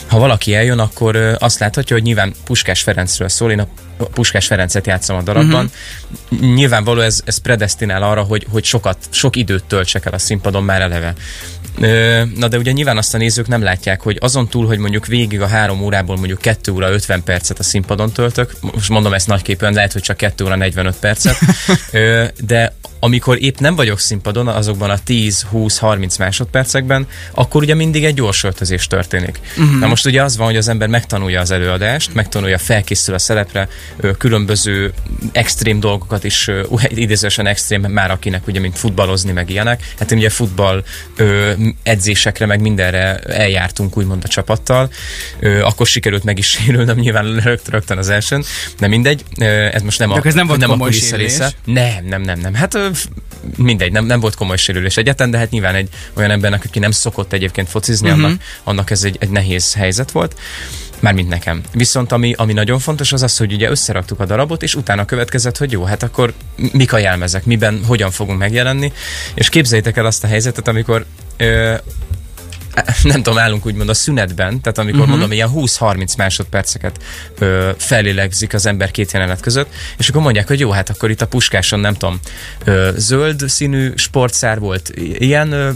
ha 0.07 0.19
valaki 0.19 0.55
eljön, 0.55 0.79
akkor 0.79 1.36
azt 1.39 1.59
láthatja, 1.59 1.95
hogy 1.95 2.05
nyilván 2.05 2.33
Puskás 2.45 2.81
Ferencről 2.81 3.29
szól, 3.29 3.51
én 3.51 3.59
a 3.59 3.67
Puskás 4.05 4.48
Ferencet 4.48 4.88
játszom 4.88 5.17
a 5.17 5.21
darabban. 5.21 5.71
Uh-huh. 6.29 6.53
Nyilvánvaló 6.53 7.01
ez, 7.01 7.21
ez 7.25 7.38
predestinál 7.38 8.03
arra, 8.03 8.21
hogy, 8.21 8.45
hogy 8.50 8.63
sokat, 8.63 8.98
sok 9.09 9.36
időt 9.36 9.63
töltsek 9.63 10.05
el 10.05 10.13
a 10.13 10.17
színpadon 10.17 10.63
már 10.63 10.81
eleve. 10.81 11.13
Na 12.36 12.48
de 12.48 12.57
ugye 12.57 12.71
nyilván 12.71 12.98
azt 12.98 13.13
a 13.13 13.17
nézők 13.17 13.48
nem 13.48 13.63
látják, 13.63 14.01
hogy 14.01 14.17
azon 14.21 14.48
túl, 14.48 14.67
hogy 14.67 14.77
mondjuk 14.77 15.05
végig 15.05 15.41
a 15.41 15.48
három 15.48 15.81
órából 15.81 16.15
mondjuk 16.15 16.41
2 16.41 16.71
óra 16.71 16.91
50 16.91 17.24
percet 17.24 17.59
a 17.59 17.63
színpadon 17.63 18.12
töltök, 18.12 18.53
most 18.62 18.89
mondom 18.89 19.13
ezt 19.13 19.27
nagyképpen, 19.27 19.74
lehet, 19.74 19.93
hogy 19.93 20.01
csak 20.01 20.17
2 20.17 20.43
óra 20.43 20.55
45 20.55 20.95
percet, 20.95 21.38
de 22.48 22.74
amikor 23.00 23.41
épp 23.41 23.58
nem 23.58 23.75
vagyok 23.75 24.00
színpadon, 24.00 24.48
azokban 24.48 24.89
a 24.89 24.98
10-20-30 25.08 26.20
másodpercekben, 26.20 27.08
akkor 27.34 27.62
ugye 27.62 27.74
mindig 27.74 28.06
egy 28.06 28.13
gyors 28.13 28.44
öltözés 28.44 28.88
történik. 28.88 29.39
Uh-huh. 29.58 29.79
Na 29.79 29.88
most 29.88 30.06
ugye 30.06 30.24
az 30.24 30.38
van, 30.38 30.48
hogy 30.48 30.58
az 30.58 30.68
ember 30.68 30.88
megtanulja 30.88 31.41
az 31.41 31.51
előadást, 31.51 32.13
megtanulja, 32.13 32.58
felkészül 32.58 33.13
a 33.13 33.20
szerepre, 33.20 33.68
különböző 34.18 34.94
extrém 35.32 35.79
dolgokat 35.79 36.24
is, 36.24 36.50
idézősen 36.89 37.48
extrém, 37.48 37.82
már 37.82 38.12
akinek 38.12 38.48
ugye, 38.48 38.60
mint 38.60 38.77
futballozni, 38.77 39.32
meg 39.32 39.50
ilyenek. 39.50 39.94
Hát 40.00 40.12
én 40.12 40.18
ugye 40.18 40.29
futball 40.29 40.84
ö, 41.15 41.51
edzésekre, 41.84 42.46
meg 42.46 42.62
mindenre 42.62 43.18
eljártunk 43.20 43.98
úgymond 43.98 44.24
a 44.24 44.27
csapattal. 44.27 44.91
Ö, 45.39 45.62
akkor 45.62 45.88
sikerült 45.88 46.24
meg 46.24 46.38
is 46.38 46.48
sérülnöm, 46.48 46.98
nyilván 46.98 47.39
rögt, 47.39 47.68
rögtön 47.68 47.98
az 47.98 48.10
elsőn, 48.10 48.44
de 48.79 48.88
mindegy, 48.88 49.24
ö, 49.39 49.46
ez 49.46 49.82
most 49.82 50.00
nem 50.00 50.10
De 50.10 50.20
a, 50.20 50.25
ez 50.25 50.34
nem 50.34 50.48
volt 50.48 50.60
nem 50.60 50.82
a 50.82 50.88
része. 51.12 51.51
Nem, 51.65 52.06
nem, 52.06 52.22
nem, 52.22 52.39
nem. 52.39 52.53
Hát 52.53 52.77
mindegy, 53.58 53.91
nem, 53.91 54.05
nem 54.05 54.19
volt 54.19 54.36
komoly 54.36 54.58
sérülés 54.58 54.98
egyetlen, 54.98 55.31
de 55.31 55.38
hát 55.38 55.50
nyilván 55.50 55.75
egy 55.75 55.89
olyan 56.13 56.31
embernek, 56.31 56.63
aki 56.65 56.79
nem 56.79 56.91
szokott 56.91 57.34
egyébként 57.34 57.69
focizni, 57.69 58.10
uh-huh. 58.10 58.24
annak, 58.24 58.41
annak 58.63 58.91
ez 58.91 59.03
egy, 59.03 59.17
egy 59.19 59.29
nehéz 59.29 59.74
helyzet 59.74 60.12
volt. 60.12 60.36
Mármint 61.00 61.29
nekem. 61.29 61.62
Viszont 61.74 62.12
ami, 62.12 62.34
ami 62.38 62.53
nagyon 62.53 62.79
fontos 62.79 63.12
az 63.12 63.24
az, 63.24 63.38
hogy 63.38 63.53
ugye 63.53 63.69
összeraktuk 63.69 64.19
a 64.19 64.25
darabot, 64.25 64.63
és 64.63 64.75
utána 64.75 65.05
következett, 65.05 65.58
hogy 65.58 65.72
jó, 65.72 65.84
hát 65.84 66.03
akkor 66.03 66.34
mik 66.72 66.93
a 66.93 66.98
jelmezek, 66.98 67.46
miben, 67.46 67.84
hogyan 67.86 68.12
fogunk 68.12 68.39
megjelenni, 68.39 68.91
és 69.34 69.50
képzeljétek 69.50 69.98
el 69.98 70.05
azt 70.05 70.24
a 70.24 70.27
helyzetet, 70.27 70.67
amikor 70.67 71.05
ö, 71.38 71.75
nem 73.03 73.24
tudom, 73.24 73.38
állunk 73.38 73.65
úgymond 73.65 73.89
a 73.89 73.93
szünetben, 73.93 74.62
tehát 74.62 74.77
amikor 74.77 75.00
uh-huh. 75.00 75.09
mondom, 75.09 75.31
ilyen 75.31 75.50
20-30 75.55 76.17
másodperceket 76.17 76.98
ö, 77.39 77.69
felélegzik 77.77 78.53
az 78.53 78.65
ember 78.65 78.91
két 78.91 79.12
jelenet 79.12 79.39
között, 79.39 79.69
és 79.98 80.09
akkor 80.09 80.21
mondják, 80.21 80.48
hogy 80.48 80.59
jó, 80.59 80.71
hát 80.71 80.89
akkor 80.89 81.09
itt 81.09 81.21
a 81.21 81.27
puskáson, 81.27 81.79
nem 81.79 81.93
tudom, 81.93 82.19
ö, 82.63 82.89
zöld 82.95 83.43
színű 83.48 83.91
sportszár 83.95 84.59
volt, 84.59 84.91
ilyen, 85.17 85.51
ö, 85.51 85.69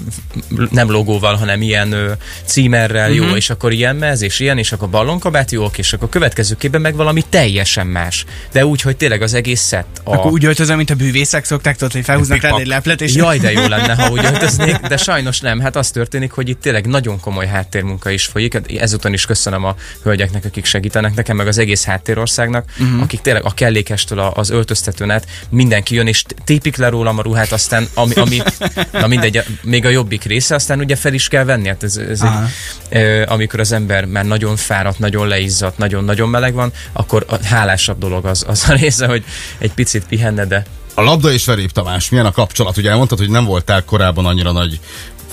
nem 0.72 0.91
logóval, 0.91 1.36
hanem 1.36 1.62
ilyen 1.62 1.91
ö, 1.91 2.12
címerrel, 2.45 3.12
uh-huh. 3.12 3.29
jó, 3.29 3.36
és 3.36 3.50
akkor 3.50 3.72
ilyen 3.72 3.95
mez, 3.95 4.22
és 4.22 4.39
ilyen, 4.39 4.57
és 4.57 4.72
akkor 4.72 4.89
ballonkabát, 4.89 5.51
jó, 5.51 5.65
és 5.75 5.93
akkor 5.93 6.10
következő 6.10 6.55
képben 6.55 6.81
meg 6.81 6.95
valami 6.95 7.24
teljesen 7.29 7.88
más. 7.88 8.25
De 8.51 8.65
úgy, 8.65 8.81
hogy 8.81 8.98
tényleg 8.98 9.22
az 9.22 9.33
egész 9.33 9.62
szett. 9.62 10.01
A... 10.03 10.13
Akkor 10.13 10.31
úgy 10.31 10.45
öltözöm, 10.45 10.77
mint 10.77 10.89
a 10.89 10.95
bűvészek 10.95 11.45
szokták, 11.45 11.75
tudod, 11.77 11.93
hogy 11.93 12.03
felhúznak 12.03 12.41
rád 12.41 12.60
egy 12.60 12.67
leplet, 12.67 13.01
és 13.01 13.15
Jaj, 13.15 13.38
de 13.38 13.51
jó 13.51 13.67
lenne, 13.67 13.93
ha 13.95 14.10
úgy 14.10 14.25
öltöznék, 14.31 14.75
de 14.75 14.98
sajnos 14.98 15.39
nem. 15.39 15.60
Hát 15.60 15.75
az 15.75 15.91
történik, 15.91 16.31
hogy 16.31 16.50
itt 16.50 16.62
tényleg 16.62 16.88
nagyon 16.93 17.19
komoly 17.19 17.45
háttérmunka 17.47 18.09
is 18.09 18.25
folyik. 18.25 18.53
Hát 18.53 18.71
Ezúton 18.71 19.13
is 19.13 19.25
köszönöm 19.25 19.63
a 19.63 19.75
hölgyeknek, 20.03 20.45
akik 20.45 20.65
segítenek 20.65 21.15
nekem, 21.15 21.35
meg 21.35 21.47
az 21.47 21.57
egész 21.57 21.83
háttérországnak, 21.83 22.65
uh-huh. 22.79 23.01
akik 23.01 23.21
tényleg 23.21 23.45
a 23.45 23.53
kellékestől 23.53 24.19
a- 24.19 24.31
az 24.35 24.50
öltöztetőn 24.50 25.09
át 25.09 25.27
mindenki 25.50 25.95
jön, 25.95 26.07
és 26.07 26.23
tépik 26.43 26.77
le 26.77 26.89
rólam 26.89 27.17
a 27.17 27.21
ruhát, 27.21 27.51
aztán 27.51 27.88
ami, 27.93 28.13
ami 28.15 28.41
na 28.91 29.07
mindegy, 29.07 29.43
még 29.62 29.85
a 29.85 29.89
jobbik 29.89 30.23
része, 30.23 30.55
aztán 30.55 30.79
ugye 30.79 30.95
fel 30.95 31.13
is 31.13 31.27
kell 31.27 31.43
venni. 31.43 31.67
Hát 31.67 31.83
ez, 31.83 31.97
ez 31.97 32.21
Aha. 32.21 32.43
egy, 32.89 33.01
ö, 33.01 33.23
amikor 33.27 33.59
az 33.59 33.71
ember 33.71 34.05
már 34.05 34.25
nagyon 34.25 34.55
fáradt, 34.55 35.00
nagyon 35.00 35.27
leizzadt, 35.27 35.77
nagyon-nagyon 35.77 36.29
meleg 36.29 36.53
van, 36.53 36.71
akkor 36.91 37.25
a 37.29 37.45
hálásabb 37.45 37.97
dolog 37.97 38.25
az, 38.25 38.43
az 38.47 38.69
a 38.69 38.73
része, 38.73 39.05
hogy 39.07 39.23
egy 39.57 39.73
picit 39.73 40.05
pihenne, 40.07 40.45
de 40.45 40.65
A 40.95 41.01
labda 41.01 41.31
és 41.31 41.45
Verép 41.45 41.71
Tamás, 41.71 42.09
milyen 42.09 42.25
a 42.25 42.31
kapcsolat? 42.31 42.77
Ugye 42.77 42.89
elmondtad, 42.89 43.17
hogy 43.17 43.29
nem 43.29 43.45
voltál 43.45 43.83
korábban 43.83 44.25
annyira 44.25 44.51
nagy 44.51 44.79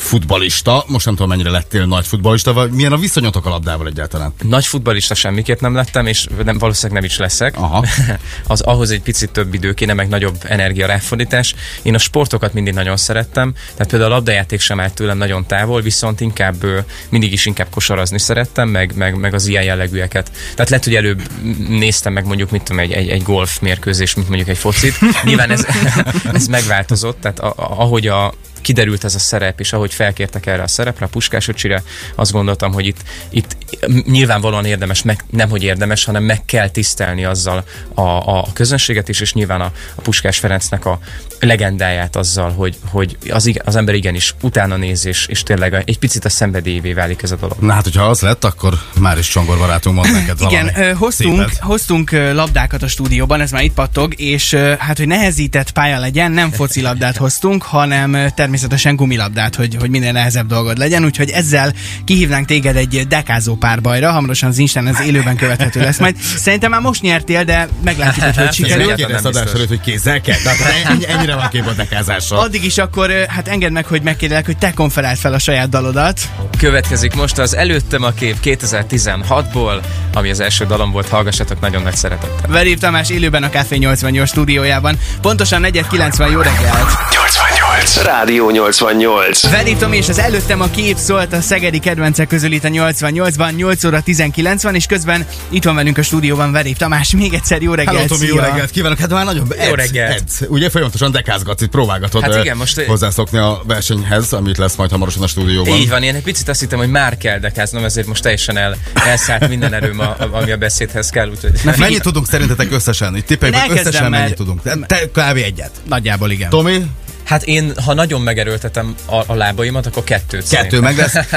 futbalista, 0.01 0.85
most 0.87 1.05
nem 1.05 1.15
tudom 1.15 1.29
mennyire 1.31 1.51
lettél 1.51 1.87
nagy 1.87 2.07
futbalista, 2.07 2.53
vagy 2.53 2.71
milyen 2.71 2.93
a 2.93 2.97
viszonyotok 2.97 3.47
a 3.47 3.49
labdával 3.49 3.87
egyáltalán? 3.87 4.33
Nagy 4.43 4.67
futbalista 4.67 5.15
semmiképp 5.15 5.61
nem 5.61 5.75
lettem, 5.75 6.07
és 6.07 6.27
nem, 6.45 6.59
valószínűleg 6.59 7.01
nem 7.01 7.11
is 7.11 7.19
leszek. 7.19 7.57
Aha. 7.57 7.87
Az 8.47 8.61
ahhoz 8.61 8.91
egy 8.91 9.03
picit 9.03 9.31
több 9.31 9.55
idő 9.55 9.73
kéne, 9.73 9.93
meg 9.93 10.09
nagyobb 10.09 10.37
energia 10.43 10.87
ráfordítás. 10.87 11.55
Én 11.83 11.95
a 11.95 11.99
sportokat 11.99 12.53
mindig 12.53 12.75
nagyon 12.75 12.97
szerettem, 12.97 13.53
tehát 13.75 13.91
például 13.91 14.13
a 14.13 14.15
labdajáték 14.15 14.61
sem 14.61 14.81
állt 14.81 14.95
tőlem 14.95 15.19
nagyon 15.19 15.47
távol, 15.47 15.81
viszont 15.81 16.21
inkább 16.21 16.85
mindig 17.09 17.33
is 17.33 17.47
inkább 17.47 17.69
kosarazni 17.71 18.19
szerettem, 18.19 18.69
meg, 18.69 18.97
meg, 18.97 19.19
meg 19.19 19.35
az 19.35 19.47
ilyen 19.47 19.63
jellegűeket. 19.63 20.31
Tehát 20.55 20.71
lehet, 20.71 20.85
hogy 20.85 20.95
előbb 20.95 21.23
néztem 21.69 22.13
meg 22.13 22.27
mondjuk, 22.27 22.51
mit 22.51 22.63
tudom, 22.63 22.83
egy, 22.83 22.93
egy, 22.93 23.09
egy 23.09 23.23
golf 23.23 23.59
mérkőzés, 23.59 24.15
mint 24.15 24.29
mondjuk 24.29 24.49
egy 24.49 24.59
focit. 24.59 24.95
Nyilván 25.25 25.51
ez, 25.51 25.67
ez 26.33 26.47
megváltozott, 26.47 27.21
tehát 27.21 27.39
a, 27.39 27.55
ahogy 27.57 28.07
a, 28.07 28.33
kiderült 28.61 29.05
ez 29.05 29.15
a 29.15 29.19
szerep, 29.19 29.61
és 29.61 29.73
ahogy 29.73 29.95
felkértek 29.95 30.47
erre 30.47 30.63
a 30.63 30.69
szerepre, 30.69 31.05
a 31.05 31.09
Puskás 31.09 31.49
öcsire, 31.49 31.83
azt 32.15 32.33
gondoltam, 32.33 32.73
hogy 32.73 32.87
itt, 32.87 33.01
itt 33.31 33.57
nyilvánvalóan 34.05 34.65
érdemes, 34.65 35.03
meg, 35.03 35.25
nem 35.31 35.49
hogy 35.49 35.63
érdemes, 35.63 36.05
hanem 36.05 36.23
meg 36.23 36.45
kell 36.45 36.69
tisztelni 36.69 37.25
azzal 37.25 37.65
a, 37.95 38.01
a 38.39 38.47
közönséget 38.53 39.09
is, 39.09 39.21
és 39.21 39.33
nyilván 39.33 39.61
a, 39.61 39.73
a 39.95 40.01
Puskás 40.01 40.39
Ferencnek 40.39 40.85
a 40.85 40.99
legendáját 41.41 42.17
azzal, 42.17 42.51
hogy, 42.51 42.77
hogy 42.91 43.17
az, 43.31 43.51
az 43.65 43.77
ember 43.77 43.95
igenis 43.95 44.35
utána 44.41 44.77
néz, 44.77 45.07
és, 45.07 45.27
és 45.27 45.43
tényleg 45.43 45.83
egy 45.85 45.99
picit 45.99 46.25
a 46.25 46.29
szenvedélyévé 46.29 46.93
válik 46.93 47.23
ez 47.23 47.31
a 47.31 47.37
dolog. 47.37 47.57
Na 47.61 47.73
hát, 47.73 47.83
hogyha 47.83 48.05
az 48.05 48.21
lett, 48.21 48.45
akkor 48.45 48.75
már 48.99 49.19
is 49.19 49.29
Csongor 49.29 49.59
barátunk 49.59 49.97
mond 49.97 50.13
neked 50.13 50.39
valami 50.39 50.57
Igen, 50.57 50.89
ö, 50.89 50.93
hoztunk, 50.93 51.39
szépet. 51.39 51.59
hoztunk 51.59 52.11
labdákat 52.11 52.83
a 52.83 52.89
stúdióban, 52.89 53.41
ez 53.41 53.51
már 53.51 53.63
itt 53.63 53.75
pattog, 53.75 54.21
és 54.21 54.55
hát, 54.79 54.97
hogy 54.97 55.07
nehezített 55.07 55.71
pálya 55.71 55.99
legyen, 55.99 56.33
nem 56.33 56.51
focilabdát 56.51 57.17
hoztunk, 57.17 57.63
hanem 57.63 58.15
ö, 58.15 58.27
természetesen 58.51 58.97
gumilabdát, 58.97 59.55
hogy, 59.55 59.77
hogy 59.81 59.91
minél 59.91 60.13
nehezebb 60.13 60.47
dolgod 60.47 60.79
legyen, 60.79 61.05
úgyhogy 61.05 61.31
ezzel 61.31 61.73
kihívnánk 62.05 62.47
téged 62.47 62.77
egy 62.77 63.07
dekázó 63.09 63.55
párbajra, 63.55 64.11
hamarosan 64.13 64.49
az 64.49 64.59
Instán 64.59 64.87
ez 64.87 65.01
élőben 65.01 65.37
követhető 65.37 65.81
lesz 65.81 65.99
majd. 65.99 66.17
Szerintem 66.37 66.71
már 66.71 66.81
most 66.81 67.03
nyertél, 67.03 67.45
de 67.45 67.69
meglátjuk, 67.85 68.25
hogy 68.25 68.37
hogy 68.37 68.53
sikerül. 68.53 68.95
nem 68.97 69.25
adás 69.25 69.53
előtt, 69.55 69.69
hogy 69.69 69.81
kézzel 69.81 70.21
kell. 70.21 70.37
Tehát 70.37 70.59
ennyi, 70.85 71.09
ennyire 71.09 71.35
van 71.35 71.49
kép 71.49 71.67
a 71.67 71.73
dekázással. 71.73 72.39
Addig 72.39 72.65
is 72.65 72.79
akkor, 72.79 73.11
hát 73.29 73.49
engedd 73.49 73.73
meg, 73.73 73.87
hogy 73.87 74.03
megkérlek, 74.03 74.47
hogy 74.47 74.57
te 74.57 74.73
konferáld 74.73 75.17
fel 75.17 75.33
a 75.33 75.39
saját 75.39 75.69
dalodat. 75.69 76.21
Következik 76.59 77.15
most 77.15 77.39
az 77.39 77.57
előttem 77.57 78.03
a 78.03 78.11
kép 78.11 78.37
2016-ból, 78.45 79.83
ami 80.15 80.31
az 80.31 80.41
első 80.41 80.67
dalom 80.67 80.91
volt, 80.91 81.09
hallgassatok 81.09 81.61
nagyon 81.61 81.83
nagy 81.83 81.97
szeretettel. 81.97 82.49
Verív 82.49 82.79
Tamás 82.79 83.11
élőben 83.11 83.43
a 83.43 83.49
Café 83.49 83.77
88 83.77 84.29
stúdiójában. 84.29 84.99
Pontosan 85.21 85.61
490 85.61 86.31
jó 86.31 86.41
reggelt! 86.41 86.89
88. 87.11 88.03
Rádió 88.03 88.40
88. 88.41 89.51
Verív 89.51 89.77
Tomi 89.77 89.97
és 89.97 90.09
az 90.09 90.19
előttem 90.19 90.61
a 90.61 90.71
kép 90.71 90.97
szólt 90.97 91.33
a 91.33 91.41
szegedi 91.41 91.79
kedvencek 91.79 92.29
közül 92.29 92.53
itt 92.53 92.65
a 92.65 92.69
88-ban, 92.69 93.57
8 93.57 93.85
óra 93.85 94.01
19 94.01 94.63
van, 94.63 94.75
és 94.75 94.87
közben 94.87 95.27
itt 95.49 95.65
van 95.65 95.75
velünk 95.75 95.99
a 95.99 96.03
stúdióban 96.03 96.53
Verív 96.53 96.77
Tamás. 96.77 97.11
Még 97.11 97.35
egyszer 97.35 97.63
jó 97.63 97.75
reggelt! 97.75 97.97
Hello, 97.97 98.09
Tomi, 98.09 98.27
jó 98.27 98.37
reggelt 98.37 98.71
kívánok! 98.71 98.99
Hát 98.99 99.11
már 99.11 99.25
nagyon 99.25 99.53
Jó 99.69 99.75
reggelt. 99.75 100.21
Edz, 100.21 100.45
ugye 100.49 100.71
folyamatosan 100.71 101.11
dekázgatsz, 101.13 101.63
itt 101.63 101.71
próbálgatod 101.71 102.23
Hát 102.23 102.35
igen, 102.35 102.57
most- 102.57 102.81
hozzászokni 102.81 103.39
a 103.39 103.63
versenyhez, 103.67 104.33
amit 104.33 104.59
lesz 104.59 104.77
majd 104.77 104.91
hamarosan 104.91 105.23
a 105.23 105.27
stúdióban. 105.27 105.77
Így 105.77 105.89
van, 105.89 106.03
én 106.03 106.15
egy 106.15 106.23
picit 106.23 106.49
azt 106.49 106.61
hittem, 106.61 106.79
hogy 106.79 106.91
már 106.91 107.17
kell 107.17 107.39
dekáznom, 107.39 107.85
ezért 107.85 108.07
most 108.07 108.23
teljesen 108.23 108.57
el, 108.57 108.77
elszállt 108.95 109.49
minden 109.49 109.73
erőm, 109.73 110.01
a, 110.01 110.17
ami 110.31 110.51
a 110.51 110.57
beszédhez 110.57 111.11
kell, 111.11 111.29
úgyhogy... 111.29 111.61
Na, 111.65 111.73
mennyit 111.79 112.03
tudunk 112.03 112.27
szerintetek 112.27 112.73
összesen? 112.73 113.17
Itt 113.17 113.43
elkezdem, 113.43 113.77
összesen 113.77 114.11
mennyit 114.11 114.35
tudunk. 114.35 114.63
Te, 114.63 114.77
te 114.87 115.07
kb. 115.07 115.37
egyet. 115.37 115.71
Nagyjából 115.89 116.31
igen. 116.31 116.51
Tomi, 116.51 116.87
Hát 117.31 117.43
én, 117.43 117.73
ha 117.85 117.95
nagyon 117.95 118.21
megerőltetem 118.21 118.95
a, 119.07 119.23
a 119.27 119.35
lábaimat, 119.35 119.87
akkor 119.87 120.05
kettőt 120.05 120.49
kettő 120.49 120.57
szerintem. 120.57 120.83
meg 120.83 120.97
lesz. 120.97 121.15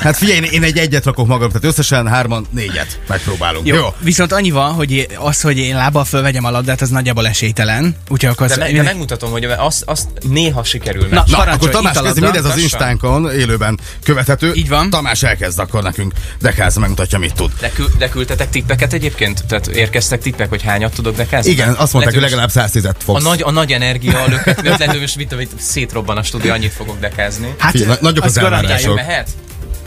Hát 0.00 0.16
figyelj, 0.16 0.38
én, 0.38 0.44
én 0.44 0.62
egy 0.62 0.78
egyet 0.78 1.04
rakok 1.04 1.26
magam, 1.26 1.48
tehát 1.48 1.64
összesen 1.64 2.08
hárman 2.08 2.46
négyet 2.50 3.00
megpróbálunk. 3.06 3.66
Jó, 3.66 3.74
Jó. 3.74 3.94
Viszont 3.98 4.32
annyi 4.32 4.50
van, 4.50 4.72
hogy 4.72 5.06
az, 5.16 5.40
hogy 5.40 5.58
én 5.58 5.76
lábbal 5.76 6.04
fölvegyem 6.04 6.44
a 6.44 6.50
labdát, 6.50 6.80
az 6.80 6.88
nagyjából 6.88 7.26
esélytelen. 7.28 7.96
Úgyhogy 8.08 8.30
akkor 8.30 8.46
De, 8.46 8.52
az, 8.52 8.58
me, 8.58 8.72
de 8.72 8.82
megmutatom, 8.82 9.30
hogy 9.30 9.44
azt, 9.44 9.82
azt 9.86 10.08
néha 10.28 10.64
sikerül 10.64 11.02
meg. 11.02 11.10
Na, 11.10 11.24
Na, 11.26 11.36
Parancsolj, 11.36 11.54
akkor 11.54 11.68
Tamás 11.68 11.96
a 11.96 12.02
kezdi, 12.02 12.20
mindez 12.20 12.44
az 12.44 12.56
instánkon 12.56 13.30
élőben 13.32 13.80
követhető. 14.04 14.52
Így 14.54 14.68
van. 14.68 14.90
Tamás 14.90 15.22
elkezd 15.22 15.58
akkor 15.58 15.82
nekünk 15.82 16.12
dekáz, 16.40 16.76
megmutatja, 16.76 17.18
mit 17.18 17.34
tud. 17.34 17.50
De, 17.60 17.70
kül, 17.70 17.88
de 17.98 18.08
küldtetek 18.08 18.50
tippeket 18.50 18.92
egyébként? 18.92 19.44
Tehát 19.46 19.66
érkeztek 19.66 20.20
tippek, 20.20 20.48
hogy 20.48 20.62
hányat 20.62 20.94
tudok 20.94 21.16
dekázni? 21.16 21.50
Igen, 21.50 21.72
azt 21.72 21.92
mondták, 21.92 22.14
hogy 22.14 22.22
legalább 22.22 22.50
110-et 22.54 22.96
A 22.98 23.02
fogsz. 23.02 23.22
nagy, 23.22 23.42
a 23.44 23.50
nagy 23.50 23.72
energia, 23.72 24.22
a 24.22 24.28
löket, 24.28 24.62
mit, 25.16 25.28
tudom, 25.28 25.44
hogy 25.44 25.60
szétrobban 25.60 26.16
a 26.16 26.22
stúdió, 26.22 26.52
annyit 26.52 26.72
fogok 26.72 26.98
dekázni. 27.00 27.54
Hát, 27.58 27.74
na- 27.86 27.96
nagyok 28.00 28.24
az 28.24 28.34
garantáljuk. 28.34 28.70
elvárások. 28.70 28.94
Mehet? 28.94 29.28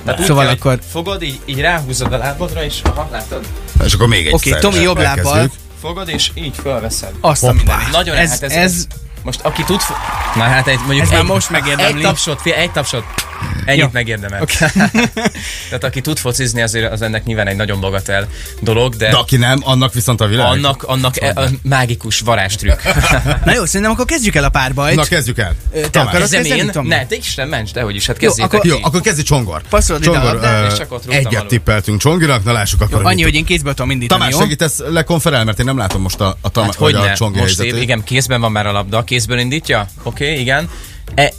Tehát 0.05 0.19
úgy 0.19 0.25
Szóval 0.25 0.45
kell, 0.45 0.53
akkor- 0.53 0.79
Fogod, 0.91 1.21
így, 1.21 1.39
így 1.45 1.59
ráhúzod 1.59 2.13
a 2.13 2.17
lábadra, 2.17 2.63
és 2.63 2.79
aha, 2.83 3.07
látod? 3.11 3.45
És 3.85 3.93
akkor 3.93 4.07
még 4.07 4.27
egy 4.27 4.33
Oké, 4.33 4.49
Tomi 4.59 4.79
jobb 4.79 4.97
lábbal. 4.97 5.51
Fogod, 5.81 6.09
és 6.09 6.31
így 6.33 6.55
fölveszed. 6.61 7.11
Azt 7.21 7.43
a 7.43 7.51
mindenit. 7.53 7.91
Nagyon 7.91 8.15
ez, 8.15 8.29
hát 8.29 8.43
ez, 8.43 8.51
ez, 8.51 8.63
ez, 8.63 8.87
most 9.23 9.39
aki 9.43 9.63
tud... 9.63 9.79
Na 10.35 10.41
hát 10.43 10.67
egy, 10.67 10.77
mondjuk 10.77 11.01
Ez 11.01 11.09
egy, 11.09 11.13
már 11.17 11.23
most 11.23 11.49
megérdemli. 11.49 11.97
Egy 11.97 12.01
tapsot, 12.01 12.41
fia, 12.41 12.55
egy 12.55 12.71
tapsot. 12.71 13.03
Ennyit 13.65 13.81
Jó. 13.81 13.87
megérdemel. 13.91 14.45
Tehát 15.69 15.83
aki 15.83 16.01
tud 16.01 16.17
focizni, 16.17 16.61
azért 16.61 16.91
az 16.91 17.01
ennek 17.01 17.23
nyilván 17.25 17.47
egy 17.47 17.55
nagyon 17.55 17.79
bagatel 17.79 18.27
dolog, 18.59 18.95
de, 18.95 19.09
De 19.09 19.15
aki 19.15 19.37
nem, 19.37 19.59
annak 19.63 19.93
viszont 19.93 20.21
a 20.21 20.27
világ. 20.27 20.47
annak, 20.47 20.83
annak 20.83 21.21
e, 21.21 21.31
a 21.35 21.43
mágikus 21.61 22.19
varázstrükk. 22.19 22.79
Na 23.45 23.53
jó, 23.53 23.65
szerintem 23.65 23.91
akkor 23.91 24.05
kezdjük 24.05 24.35
el 24.35 24.43
a 24.43 24.49
párbajt. 24.49 24.95
Na 24.95 25.03
kezdjük 25.03 25.37
el. 25.37 25.55
Te 25.71 25.79
Tamás. 25.89 26.07
akarod 26.09 26.29
kezdeni, 26.29 26.59
én? 26.59 26.71
Tomi? 26.71 26.87
Ne, 26.87 27.05
te 27.05 27.15
Isten, 27.15 27.47
mencs, 27.47 27.73
dehogy 27.73 27.95
is, 27.95 28.05
hát 28.05 28.21
Jó, 28.21 28.31
akkor- 28.37 28.65
Jó, 28.65 28.75
ti. 28.75 28.81
akkor 28.83 29.01
kezdj 29.01 29.21
Csongor. 29.21 29.61
Passzolod 29.69 30.01
ide 30.01 30.11
a 30.11 30.13
Csongor, 30.13 30.33
labdát, 30.33 30.63
ö, 30.63 30.71
és 30.71 30.77
csak 30.77 30.91
ott 30.91 31.05
egyet 31.05 31.33
alul. 31.35 31.47
tippeltünk 31.47 31.99
Csonginak, 31.99 32.43
na 32.43 32.51
lássuk 32.51 32.81
akkor. 32.81 33.01
hogy 33.01 33.11
Annyi, 33.11 33.23
hogy 33.23 33.35
én 33.35 33.45
kézből 33.45 33.73
tudom 33.73 33.91
indítani, 33.91 34.19
Tamás, 34.19 34.35
jó? 34.35 34.41
segítesz 34.41 34.79
lekonferál, 34.89 35.43
mert 35.43 35.59
én 35.59 35.65
nem 35.65 35.77
látom 35.77 36.01
most 36.01 36.19
a, 36.19 36.37
a, 36.41 36.49
tam, 36.49 36.63
Hát 36.63 36.75
hogy 36.75 36.93
a 36.93 37.13
Csongi 37.13 37.39
most 37.39 37.61
igen, 37.63 38.03
kézben 38.03 38.41
van 38.41 38.51
már 38.51 38.65
a 38.67 38.71
labda, 38.71 39.03
kézből 39.03 39.39
indítja? 39.39 39.87
Oké, 40.03 40.23
okay, 40.25 40.39
igen. 40.39 40.69
E, 41.15 41.33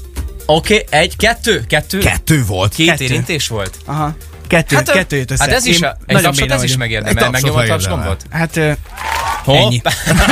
Oké, 0.46 0.74
okay, 0.74 1.00
egy, 1.00 1.16
kettő, 1.16 1.64
kettő. 1.68 1.98
Kettő 1.98 2.44
volt. 2.44 2.74
Két 2.74 2.88
Kettő. 2.88 3.04
érintés 3.04 3.48
volt? 3.48 3.76
Aha. 3.84 4.16
Kettő, 4.46 4.76
Hát, 4.76 4.90
kettő 4.90 5.16
jött 5.16 5.30
össze. 5.30 5.44
Hát 5.44 5.52
ez 5.52 5.64
is, 5.64 5.76
Én 5.76 5.84
a, 5.84 5.96
egy 6.06 6.22
tapsot 6.22 6.50
ez 6.50 6.62
is 6.62 6.76
megérdemel, 6.76 7.30
megnyomod 7.30 7.62
a 7.62 7.66
tapsgombot? 7.66 8.22
Hát 8.30 8.60
Hopp. 9.44 9.56
ennyi. 9.56 9.80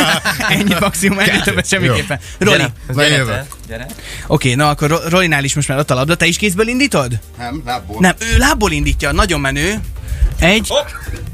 ennyi 0.58 0.74
maximum, 0.80 1.18
ennyi 1.18 1.40
többet 1.40 1.68
semmiképpen. 1.68 2.18
Roli, 2.38 2.56
Gyere, 2.88 3.08
gyere, 3.08 3.46
gyere. 3.68 3.86
oké, 4.26 4.54
na 4.54 4.68
akkor 4.68 4.88
Ro- 4.88 5.08
Rolinál 5.08 5.44
is 5.44 5.54
most 5.54 5.68
már 5.68 5.78
ott 5.78 5.90
a 5.90 5.94
labda. 5.94 6.14
Te 6.14 6.26
is 6.26 6.36
kézből 6.36 6.68
indítod? 6.68 7.18
Nem, 7.38 7.62
lábból. 7.64 7.96
Nem, 8.00 8.14
ő 8.18 8.36
lábból 8.38 8.72
indítja, 8.72 9.12
nagyon 9.12 9.40
menő. 9.40 9.80
Egy, 10.38 10.68
Hopp. 10.68 10.88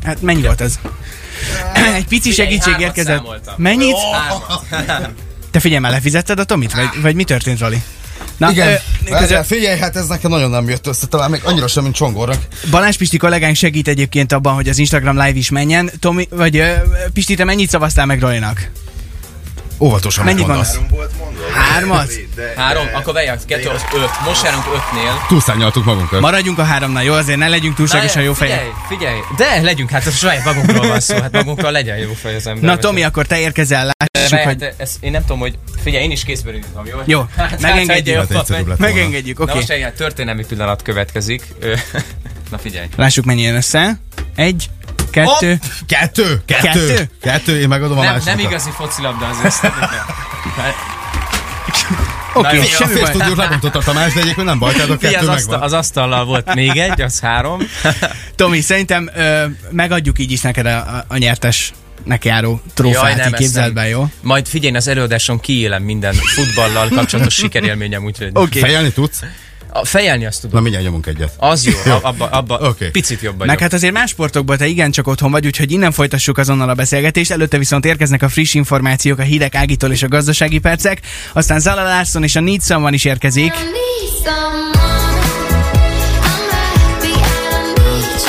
hát 0.05 0.23
mennyi 0.23 0.43
volt 0.43 0.61
ez? 0.61 0.79
Egy 1.95 2.07
pici 2.07 2.33
segítség 2.33 2.75
érkezett. 2.79 3.23
Mennyit? 3.57 3.97
Te 5.51 5.61
figyelj 5.61 5.81
már, 5.81 5.93
lefizetted 5.93 6.39
a 6.39 6.45
Tomit? 6.45 6.73
Vagy, 6.73 6.89
vagy 7.03 7.15
mi 7.15 7.25
történt, 7.25 7.59
Roli? 7.59 7.83
Na, 8.39 8.51
Igen, 8.51 8.69
ö, 9.07 9.17
közben 9.19 9.45
figyelj, 9.45 9.79
hát 9.79 9.97
ez 9.97 10.07
nekem 10.07 10.31
nagyon 10.31 10.51
nem 10.51 10.69
jött 10.69 10.87
össze, 10.87 11.07
talán 11.07 11.31
még 11.31 11.41
annyira 11.45 11.67
sem, 11.67 11.83
mint 11.83 11.95
Csongornak. 11.95 12.43
Balázs 12.71 12.97
Pisti 12.97 13.17
kollégánk 13.17 13.57
segít 13.57 13.89
egyébként 13.89 14.33
abban, 14.33 14.55
hogy 14.55 14.69
az 14.69 14.79
Instagram 14.79 15.17
live 15.17 15.39
is 15.39 15.51
menjen. 15.51 15.91
Tomi, 16.01 16.27
vagy 16.31 16.57
ö, 16.57 16.73
Pisti, 17.13 17.35
te 17.35 17.45
mennyit 17.45 17.71
szavaztál 17.71 18.07
meg 18.07 18.21
Rolinak? 18.21 18.71
Óvatosan 19.81 20.25
Mennyi 20.25 20.41
van 20.41 20.49
mondasz. 20.49 20.79
Hármat? 21.55 22.13
Három, 22.57 22.87
akkor 22.93 23.15
vegyek, 23.15 23.39
kettő, 23.47 23.69
az 23.69 23.83
öt. 23.95 24.11
Most 24.25 24.45
járunk 24.45 24.65
ötnél. 24.65 25.25
Túlszárnyaltuk 25.29 25.85
magunkat. 25.85 26.21
Maradjunk 26.21 26.59
a 26.59 26.63
háromnál, 26.65 27.05
jó? 27.05 27.13
Azért 27.13 27.39
ne 27.39 27.49
legyünk 27.49 27.75
túlságosan 27.75 28.23
jó 28.23 28.33
fejek. 28.33 28.59
Figyelj, 28.89 29.19
figyelj. 29.37 29.57
De 29.57 29.63
legyünk, 29.67 29.91
hát 29.91 30.07
a 30.07 30.11
saját 30.11 30.45
magunkról 30.45 30.87
van 30.89 31.01
szó, 31.01 31.21
hát 31.21 31.33
magunkkal 31.33 31.73
legyen 31.73 31.97
jó 31.97 32.13
fej 32.13 32.35
az 32.35 32.47
ember. 32.47 32.65
Na 32.65 32.77
Tomi, 32.77 33.03
akkor 33.03 33.27
te 33.27 33.39
érkezel, 33.39 33.91
lássuk, 34.15 34.39
hogy... 34.39 34.63
hát 34.63 34.75
ez, 34.77 34.97
én 35.01 35.11
nem 35.11 35.21
tudom, 35.21 35.39
hogy 35.39 35.59
figyelj, 35.83 36.05
én 36.05 36.11
is 36.11 36.25
kézből 36.25 36.55
indítom, 36.55 36.87
jó? 36.87 36.99
Jó, 37.05 37.27
Hát, 37.37 37.61
megengedjük. 37.61 38.17
hát, 38.17 38.29
Hát 38.29 38.39
egyszerűbb 38.39 38.67
lett 38.67 38.79
volna. 38.79 38.95
Megengedjük, 38.95 39.39
Na 39.39 39.45
oké. 39.45 39.55
most 39.55 39.71
egy 39.71 39.83
hát 39.83 39.95
történelmi 39.95 40.45
pillanat 40.47 40.83
következik. 40.83 41.43
Na 42.51 42.59
figyelj. 42.59 42.87
Lássuk, 42.97 43.25
mennyi 43.25 43.43
jön 43.43 43.55
össze. 43.55 43.99
Egy, 44.37 44.71
kettő. 45.25 45.59
Kettő? 45.87 46.43
Kettő? 46.47 46.87
Kettő? 46.87 47.09
Kettő, 47.21 47.61
én 47.61 47.69
megadom 47.69 47.99
a 47.99 48.03
Nem, 48.03 48.13
másodikat. 48.13 48.37
nem 48.37 48.47
igazi 48.51 48.71
focilabda 48.77 49.27
az. 49.27 49.61
Oké, 52.35 52.59
A 52.59 52.63
semmi 52.65 53.01
baj. 53.01 53.09
stúdiót 53.11 53.37
lebontotta 53.37 53.79
a 53.79 53.83
Tamás, 53.83 54.13
de 54.13 54.21
egyébként 54.21 54.47
nem 54.47 54.59
baj, 54.59 54.73
tehát 54.73 54.91
a 54.91 54.97
kettő 54.97 55.17
az, 55.17 55.29
asztal, 55.29 55.63
az 55.63 55.73
asztallal 55.73 56.25
volt 56.25 56.55
még 56.55 56.77
egy, 56.77 57.01
az 57.01 57.21
három. 57.21 57.63
Tomi, 58.37 58.61
szerintem 58.61 59.11
ö, 59.15 59.45
megadjuk 59.71 60.19
így 60.19 60.33
is 60.33 60.41
neked 60.41 60.67
a, 60.67 60.77
a, 60.77 61.05
a 61.09 61.17
nyertes 61.17 61.73
járó 62.23 62.61
trófát, 62.75 63.03
Jaj, 63.03 63.11
így 63.11 63.17
nem, 63.17 63.27
ezt 63.27 63.35
képzeld 63.43 63.65
nem. 63.67 63.75
be, 63.75 63.89
jó? 63.89 64.07
Majd 64.21 64.47
figyelj, 64.49 64.75
az 64.77 64.89
előadáson 64.89 65.41
kiélem 65.41 65.83
minden 65.83 66.15
futballal 66.15 66.89
kapcsolatos 66.89 67.35
sikerélményem, 67.35 68.05
úgyhogy 68.05 68.31
Oké. 68.33 68.61
Fejelni 68.61 68.93
tudsz? 68.93 69.21
A 69.73 69.85
fejelni 69.85 70.27
azt 70.27 70.41
tudom. 70.41 70.57
Na 70.57 70.61
mindjárt 70.61 70.85
nyomunk 70.85 71.07
egyet. 71.07 71.33
Az 71.37 71.67
jó, 71.67 71.93
abba, 72.03 72.27
abba 72.27 72.59
okay. 72.59 72.91
picit 72.91 73.21
jobban. 73.21 73.47
Meg 73.47 73.49
jobb. 73.49 73.61
hát 73.61 73.73
azért 73.73 73.93
más 73.93 74.11
sportokban 74.11 74.57
te 74.57 74.67
igencsak 74.67 75.07
otthon 75.07 75.31
vagy, 75.31 75.47
úgyhogy 75.47 75.73
innen 75.73 75.93
folytassuk 75.93 76.39
azonnal 76.39 76.69
a 76.69 76.75
beszélgetést. 76.75 77.31
Előtte 77.31 77.59
viszont 77.59 77.85
érkeznek 77.85 78.23
a 78.23 78.29
friss 78.29 78.55
információk 78.55 79.19
a 79.19 79.23
hideg 79.23 79.55
ágitól 79.55 79.91
és 79.91 80.03
a 80.03 80.09
gazdasági 80.09 80.59
percek. 80.59 81.01
Aztán 81.33 81.61
Zala 81.61 81.83
Larson 81.83 82.23
és 82.23 82.37
a 82.37 82.41
Need 82.41 82.63
Someone 82.63 82.95
is 82.95 83.05
érkezik. 83.05 83.53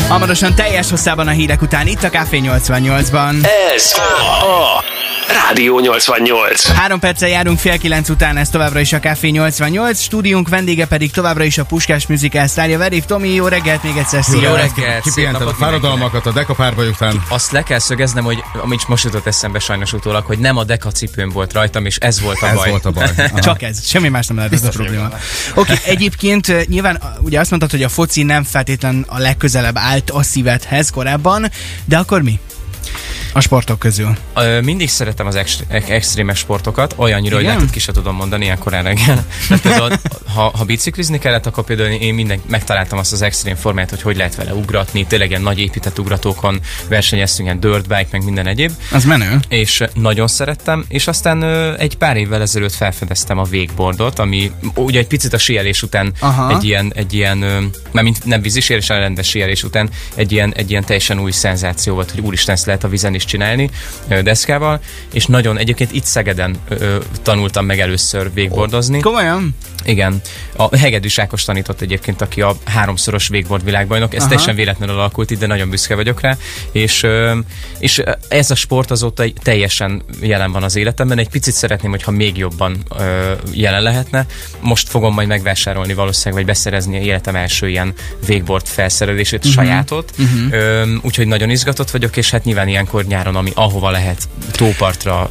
Hamarosan 0.08 0.56
teljes 0.56 0.90
hosszában 0.90 1.28
a 1.28 1.32
hírek 1.32 1.62
után 1.62 1.88
itt 1.88 2.04
a 2.04 2.10
Café 2.10 2.42
88-ban. 2.44 3.48
Ez 3.76 3.94
a 3.94 4.99
Rádió 5.34 5.80
88. 5.80 6.68
Három 6.72 7.00
perccel 7.00 7.30
járunk 7.30 7.60
fél 7.60 7.78
kilenc 7.78 8.10
után, 8.10 8.38
ez 8.38 8.50
továbbra 8.50 8.80
is 8.80 8.94
a 8.94 9.00
Café 9.00 9.30
88, 9.30 10.02
stúdiónk 10.02 10.50
vendége 10.50 10.86
pedig 10.86 11.12
továbbra 11.12 11.44
is 11.44 11.58
a 11.58 11.64
Puskás 11.64 12.08
Musical 12.08 12.48
sztárja 12.48 12.78
Verif 12.78 13.06
Tomi, 13.06 13.34
jó 13.34 13.48
reggelt 13.48 13.84
még 13.84 13.98
egyszer, 13.98 14.24
szia! 14.24 14.50
Jó 14.50 14.56
reggelt, 14.56 15.04
Kipihented 15.04 15.48
a 15.48 15.54
fáradalmakat 15.54 16.26
a 16.26 16.32
dekapárbaj 16.32 16.88
után. 16.88 17.24
Azt 17.30 17.52
le 17.52 17.64
kell 17.64 17.80
szögeznem, 17.80 18.24
hogy 18.24 18.44
amit 18.62 18.88
most 18.88 19.04
jutott 19.04 19.28
eszembe 19.28 19.60
sajnos 19.60 19.94
utólag, 19.94 20.26
hogy 20.26 20.40
nem 20.40 20.58
a 20.58 20.64
deka 20.64 20.92
cipőm 20.92 21.30
volt 21.30 21.54
rajtam, 21.54 21.86
és 21.86 21.98
ez 21.98 22.22
volt 22.22 22.42
a 22.42 22.48
Ez 22.48 22.56
baj. 22.56 22.70
volt 22.70 22.86
a 22.86 22.92
baj. 22.92 23.10
Aha. 23.18 23.40
Csak 23.50 23.62
ez, 23.62 23.88
semmi 23.88 24.08
más 24.10 24.28
nem 24.28 24.38
lehet 24.38 24.54
ez 24.54 24.64
a 24.64 24.70
probléma. 24.70 25.06
Oké, 25.06 25.20
okay, 25.56 25.78
egyébként 25.84 26.68
nyilván 26.68 27.02
ugye 27.20 27.40
azt 27.40 27.50
mondtad, 27.50 27.72
hogy 27.72 27.84
a 27.84 27.90
foci 27.90 28.24
nem 28.24 28.44
feltétlen 28.44 29.06
a 29.08 29.18
legközelebb 29.18 29.78
állt 29.78 30.10
a 30.10 30.24
szívedhez 30.24 30.90
korábban, 30.90 31.52
de 31.86 31.98
akkor 31.98 32.22
mi? 32.22 32.40
A 33.34 33.40
sportok 33.40 33.80
közül. 33.80 34.18
Ö, 34.36 34.62
mindig 34.62 34.90
szeretem 34.90 35.28
az 35.28 35.36
ex- 35.36 35.64
ex- 35.68 35.90
extrémes 35.90 36.38
sportokat, 36.38 36.94
olyannyira, 36.98 37.36
hogy 37.36 37.44
Igen? 37.44 37.60
hogy 37.60 37.70
ki 37.70 37.80
se 37.80 37.92
tudom 37.92 38.16
mondani 38.16 38.44
ilyen 38.44 38.58
korán 38.60 38.84
reggel. 38.84 39.26
Például, 39.62 39.92
ha, 40.36 40.52
ha 40.58 40.64
biciklizni 40.64 41.20
kellett, 41.20 41.46
akkor 41.46 41.64
például 41.64 41.90
én 41.90 42.14
minden 42.14 42.42
megtaláltam 42.48 42.98
azt 42.98 43.12
az 43.12 43.22
extrém 43.22 43.56
formát, 43.56 43.90
hogy 43.90 44.02
hogy 44.02 44.18
lehet 44.18 44.36
vele 44.36 44.54
ugratni, 44.54 45.06
tényleg 45.06 45.30
ilyen 45.30 45.42
nagy 45.42 45.60
épített 45.60 46.00
ugratókon 46.00 46.60
versenyeztünk, 46.88 47.48
ilyen 47.48 47.60
dirt 47.60 47.88
bike, 47.88 48.08
meg 48.12 48.24
minden 48.24 48.48
egyéb. 48.48 48.72
Az 48.92 49.04
menő. 49.06 49.40
és 49.50 49.84
nagyon 49.94 50.28
szerettem, 50.28 50.86
és 50.88 51.08
aztán 51.08 51.42
ö, 51.42 51.74
egy 51.78 51.98
pár 51.98 52.18
évvel 52.18 52.42
ezelőtt 52.42 52.74
felfedeztem 52.74 53.38
a 53.38 53.46
wakeboardot, 53.52 54.20
ami 54.20 54.52
ugye 54.76 55.00
egy 55.00 55.08
picit 55.08 55.34
a 55.34 55.38
síelés 55.38 55.84
után 55.84 56.12
Aha. 56.20 56.56
egy 56.56 56.64
ilyen, 56.64 56.92
egy 56.96 57.14
ilyen, 57.14 57.42
ö, 57.42 57.60
már 57.92 58.04
mint 58.04 58.26
nem 58.26 58.42
vízisélés, 58.42 58.88
hanem 58.88 59.04
rendes 59.04 59.28
síelés 59.28 59.64
után 59.64 59.90
egy 60.16 60.32
ilyen, 60.32 60.54
egy 60.56 60.70
ilyen 60.70 60.84
teljesen 60.86 61.20
új 61.20 61.32
szenzáció 61.32 61.94
volt, 61.94 62.12
hogy 62.12 62.20
úristen, 62.20 62.56
ezt 62.56 62.66
lehet 62.66 62.84
a 62.84 62.88
vízen 62.88 63.16
is 63.20 63.26
csinálni 63.26 63.70
deszkával, 64.24 64.80
és 65.14 65.26
nagyon, 65.26 65.58
egyébként 65.58 65.92
itt 65.92 66.04
Szegeden 66.04 66.58
tanultam 67.22 67.66
meg 67.66 67.80
először 67.80 68.30
wakeboardozni. 68.36 69.00
Komolyan? 69.00 69.56
Igen. 69.86 70.22
A 70.56 70.78
Hegedűs 70.78 71.18
Ákos 71.18 71.44
tanított 71.44 71.82
egyébként, 71.82 72.22
aki 72.22 72.42
a 72.42 72.56
háromszoros 72.66 73.30
wakeboard 73.30 73.64
világbajnok. 73.64 74.14
Ez 74.14 74.20
Aha. 74.20 74.30
teljesen 74.30 74.56
véletlenül 74.56 74.96
alakult 74.96 75.32
itt, 75.32 75.40
de 75.40 75.48
nagyon 75.48 75.70
büszke 75.70 75.96
vagyok 75.96 76.22
rá. 76.22 76.38
És, 76.72 77.08
és 77.80 78.02
ez 78.28 78.52
a 78.52 78.56
sport 78.56 78.92
azóta 78.92 79.24
teljesen 79.44 80.04
jelen 80.22 80.52
van 80.52 80.64
az 80.64 80.76
életemben. 80.76 81.18
Egy 81.18 81.30
picit 81.30 81.54
szeretném, 81.54 81.92
hogyha 81.92 82.12
még 82.12 82.38
jobban 82.38 82.78
jelen 83.52 83.82
lehetne. 83.82 84.26
Most 84.60 84.90
fogom 84.90 85.14
majd 85.14 85.28
megvásárolni 85.28 85.94
valószínűleg, 85.94 86.46
vagy 86.46 86.54
beszerezni 86.54 87.04
életem 87.04 87.36
első 87.36 87.70
ilyen 87.70 87.94
wakeboard 88.28 88.66
felszerelését, 88.66 89.46
uh-huh. 89.46 89.54
sajátot. 89.54 90.14
Uh-huh. 90.18 90.88
Úgyhogy 91.02 91.28
nagyon 91.28 91.50
izgatott 91.50 91.92
vagyok, 91.92 92.18
és 92.18 92.30
hát 92.30 92.44
nyilván 92.44 92.68
ilyenkor 92.68 93.06
nyáron, 93.10 93.36
ami 93.36 93.52
ahova 93.56 93.90
lehet, 93.90 94.30
tópartra, 94.52 95.30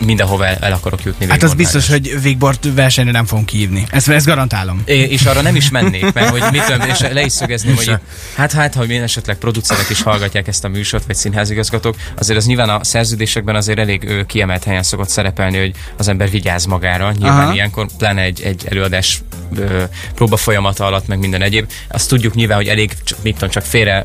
mindenhova 0.00 0.46
el, 0.46 0.56
el 0.60 0.72
akarok 0.72 1.02
jutni. 1.04 1.26
Hát 1.28 1.42
az 1.42 1.54
biztos, 1.54 1.88
hogy 1.88 2.12
wakeboard 2.14 2.74
versenyre 2.74 3.10
nem 3.10 3.26
fogunk 3.26 3.46
kiírni. 3.46 3.86
Ezt, 3.90 4.08
ezt 4.08 4.26
garantálom. 4.26 4.82
É, 4.84 4.98
és 4.98 5.24
arra 5.24 5.40
nem 5.40 5.56
is 5.56 5.70
mennék, 5.70 6.12
mert 6.12 6.28
hogy 6.28 6.42
mit 6.50 6.64
tudom, 6.64 6.88
és 6.88 7.00
le 7.00 7.24
is 7.24 7.32
szögezném, 7.32 7.76
hogy 7.76 7.92
hát, 8.34 8.52
hát, 8.52 8.74
ha 8.74 8.84
én 8.84 9.02
esetleg 9.02 9.36
producerek 9.36 9.90
is 9.90 10.02
hallgatják 10.02 10.48
ezt 10.48 10.64
a 10.64 10.68
műsort, 10.68 11.06
vagy 11.06 11.16
színházigazgatók, 11.16 11.96
azért 12.18 12.38
az 12.38 12.46
nyilván 12.46 12.68
a 12.68 12.84
szerződésekben 12.84 13.54
azért 13.54 13.78
elég 13.78 14.04
ö, 14.08 14.24
kiemelt 14.24 14.64
helyen 14.64 14.82
szokott 14.82 15.08
szerepelni, 15.08 15.58
hogy 15.58 15.74
az 15.96 16.08
ember 16.08 16.30
vigyáz 16.30 16.64
magára. 16.64 17.12
Nyilván 17.12 17.40
Aha. 17.40 17.52
ilyenkor, 17.52 17.86
pláne 17.98 18.22
egy, 18.22 18.40
egy 18.42 18.66
előadás 18.70 19.22
ö, 19.56 19.82
próba 20.14 20.36
folyamata 20.36 20.86
alatt, 20.86 21.06
meg 21.06 21.18
minden 21.18 21.42
egyéb. 21.42 21.70
Azt 21.88 22.08
tudjuk 22.08 22.34
nyilván, 22.34 22.56
hogy 22.56 22.68
elég, 22.68 22.92
csak, 23.04 23.18
mit 23.22 23.34
tudom, 23.34 23.50
csak 23.50 23.62
félre 23.62 24.04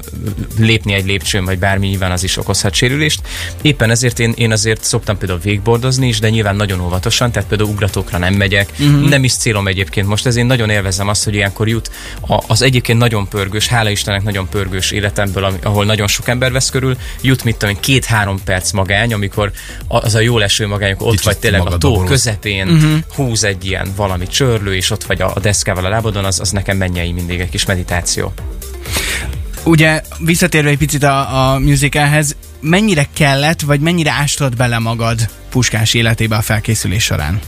lépni 0.57 0.93
egy 0.93 1.05
lépcsőn, 1.05 1.45
vagy 1.45 1.59
bármi 1.59 1.88
nyilván 1.88 2.12
az 2.12 2.23
is 2.23 2.38
okozhat 2.38 2.73
sérülést. 2.89 3.21
Éppen 3.62 3.89
ezért 3.89 4.19
én, 4.19 4.34
én 4.36 4.52
azért 4.52 4.84
szoktam 4.84 5.17
például 5.17 5.39
wakeboardozni 5.45 6.08
is, 6.08 6.19
de 6.19 6.30
nyilván 6.30 6.56
nagyon 6.56 6.80
óvatosan, 6.80 7.32
tehát 7.32 7.49
például 7.49 7.69
ugratókra 7.69 8.17
nem 8.17 8.34
megyek. 8.34 8.69
Uh-huh. 8.80 9.10
Nem 9.10 9.23
is 9.23 9.34
célom 9.34 9.67
egyébként 9.67 10.08
most, 10.08 10.25
ez 10.25 10.36
én 10.36 10.45
nagyon 10.45 10.69
élvezem 10.69 11.08
azt, 11.08 11.23
hogy 11.23 11.36
ilyenkor 11.36 11.67
jut 11.67 11.91
a, 12.28 12.43
az 12.47 12.62
egyébként 12.62 12.99
nagyon 12.99 13.28
pörgős, 13.28 13.67
hála 13.67 13.89
Istennek 13.89 14.23
nagyon 14.23 14.49
pörgős 14.49 14.91
életemből, 14.91 15.60
ahol 15.63 15.86
nagyon 15.86 16.08
sok 16.08 16.28
ember 16.28 16.52
vesz 16.52 16.69
körül, 16.69 16.97
jut 17.21 17.43
mit 17.43 17.58
tudom 17.58 17.75
én, 17.75 17.82
két-három 17.82 18.39
perc 18.43 18.71
magány, 18.71 19.13
amikor 19.13 19.52
az 19.88 20.15
a 20.15 20.19
jó 20.19 20.38
leső 20.38 20.67
magány, 20.67 20.89
amikor 20.89 21.08
ott 21.08 21.12
Kicsit 21.12 21.25
vagy 21.25 21.38
tényleg 21.38 21.62
a 21.62 21.78
tó 21.78 21.89
borulsz. 21.91 22.10
közepén, 22.10 22.67
uh-huh. 22.67 22.99
húz 23.15 23.43
egy 23.43 23.65
ilyen 23.65 23.91
valami 23.95 24.28
csörlő, 24.28 24.75
és 24.75 24.89
ott 24.89 25.04
vagy 25.04 25.21
a, 25.21 25.32
a 25.36 25.39
deszkával 25.39 25.86
a 25.86 25.89
lábadon, 25.89 26.25
az, 26.25 26.39
az 26.39 26.52
nekem 26.52 26.78
mennyei 26.78 27.12
mindig 27.12 27.39
egy 27.39 27.49
kis 27.49 27.65
meditáció. 27.65 28.34
Ugye 29.63 30.02
visszatérve 30.19 30.69
egy 30.69 30.78
picit 30.78 31.04
a, 31.04 31.54
a 31.54 31.60
musicalhez, 31.60 32.36
mennyire 32.60 33.08
kellett, 33.13 33.62
vagy 33.62 33.80
mennyire 33.80 34.12
ástad 34.12 34.56
bele 34.56 34.80
magad 34.80 35.30
Puskás 35.50 35.93
életébe 35.93 36.36
a 36.36 36.41
felkészülés 36.41 37.04
során? 37.04 37.39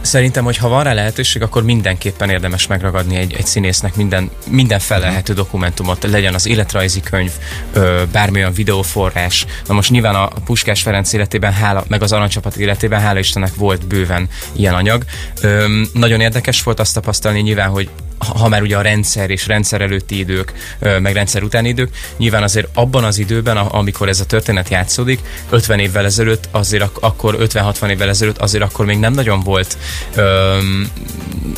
Szerintem, 0.00 0.44
hogy 0.44 0.56
ha 0.56 0.68
van 0.68 0.84
rá 0.84 0.92
lehetőség, 0.92 1.42
akkor 1.42 1.62
mindenképpen 1.62 2.30
érdemes 2.30 2.66
megragadni 2.66 3.16
egy, 3.16 3.32
egy 3.32 3.46
színésznek 3.46 3.94
minden, 3.94 4.30
minden 4.50 4.78
felelhető 4.78 5.32
dokumentumot, 5.32 6.02
legyen 6.10 6.34
az 6.34 6.46
életrajzi 6.46 7.00
könyv, 7.00 7.30
ö, 7.72 8.02
bármilyen 8.12 8.52
videóforrás. 8.52 9.46
Na 9.66 9.74
most 9.74 9.90
nyilván 9.90 10.14
a 10.14 10.28
Puskás 10.44 10.82
Ferenc 10.82 11.12
életében, 11.12 11.52
hála, 11.52 11.84
meg 11.88 12.02
az 12.02 12.12
Aranycsapat 12.12 12.56
életében, 12.56 13.00
hála 13.00 13.18
Istennek 13.18 13.54
volt 13.54 13.86
bőven 13.86 14.28
ilyen 14.52 14.74
anyag. 14.74 15.04
Ö, 15.40 15.80
nagyon 15.92 16.20
érdekes 16.20 16.62
volt 16.62 16.80
azt 16.80 16.94
tapasztalni 16.94 17.40
nyilván, 17.40 17.68
hogy 17.68 17.90
ha 18.18 18.48
már 18.48 18.62
ugye 18.62 18.76
a 18.76 18.80
rendszer 18.80 19.30
és 19.30 19.46
rendszer 19.46 19.80
előtti 19.80 20.18
idők, 20.18 20.52
meg 20.78 21.12
rendszer 21.12 21.42
utáni 21.42 21.68
idők, 21.68 21.90
nyilván 22.16 22.42
azért 22.42 22.68
abban 22.74 23.04
az 23.04 23.18
időben, 23.18 23.56
amikor 23.56 24.08
ez 24.08 24.20
a 24.20 24.26
történet 24.26 24.68
játszódik, 24.68 25.20
50 25.50 25.78
évvel 25.78 26.04
ezelőtt, 26.04 26.48
azért 26.50 26.82
ak- 26.82 27.02
akkor 27.02 27.36
50-60 27.40 27.88
évvel 27.88 28.08
ezelőtt, 28.08 28.38
azért 28.38 28.64
akkor 28.64 28.84
még 28.86 28.98
nem 28.98 29.12
nagyon 29.12 29.40
volt, 29.40 29.78
öm, 30.14 30.90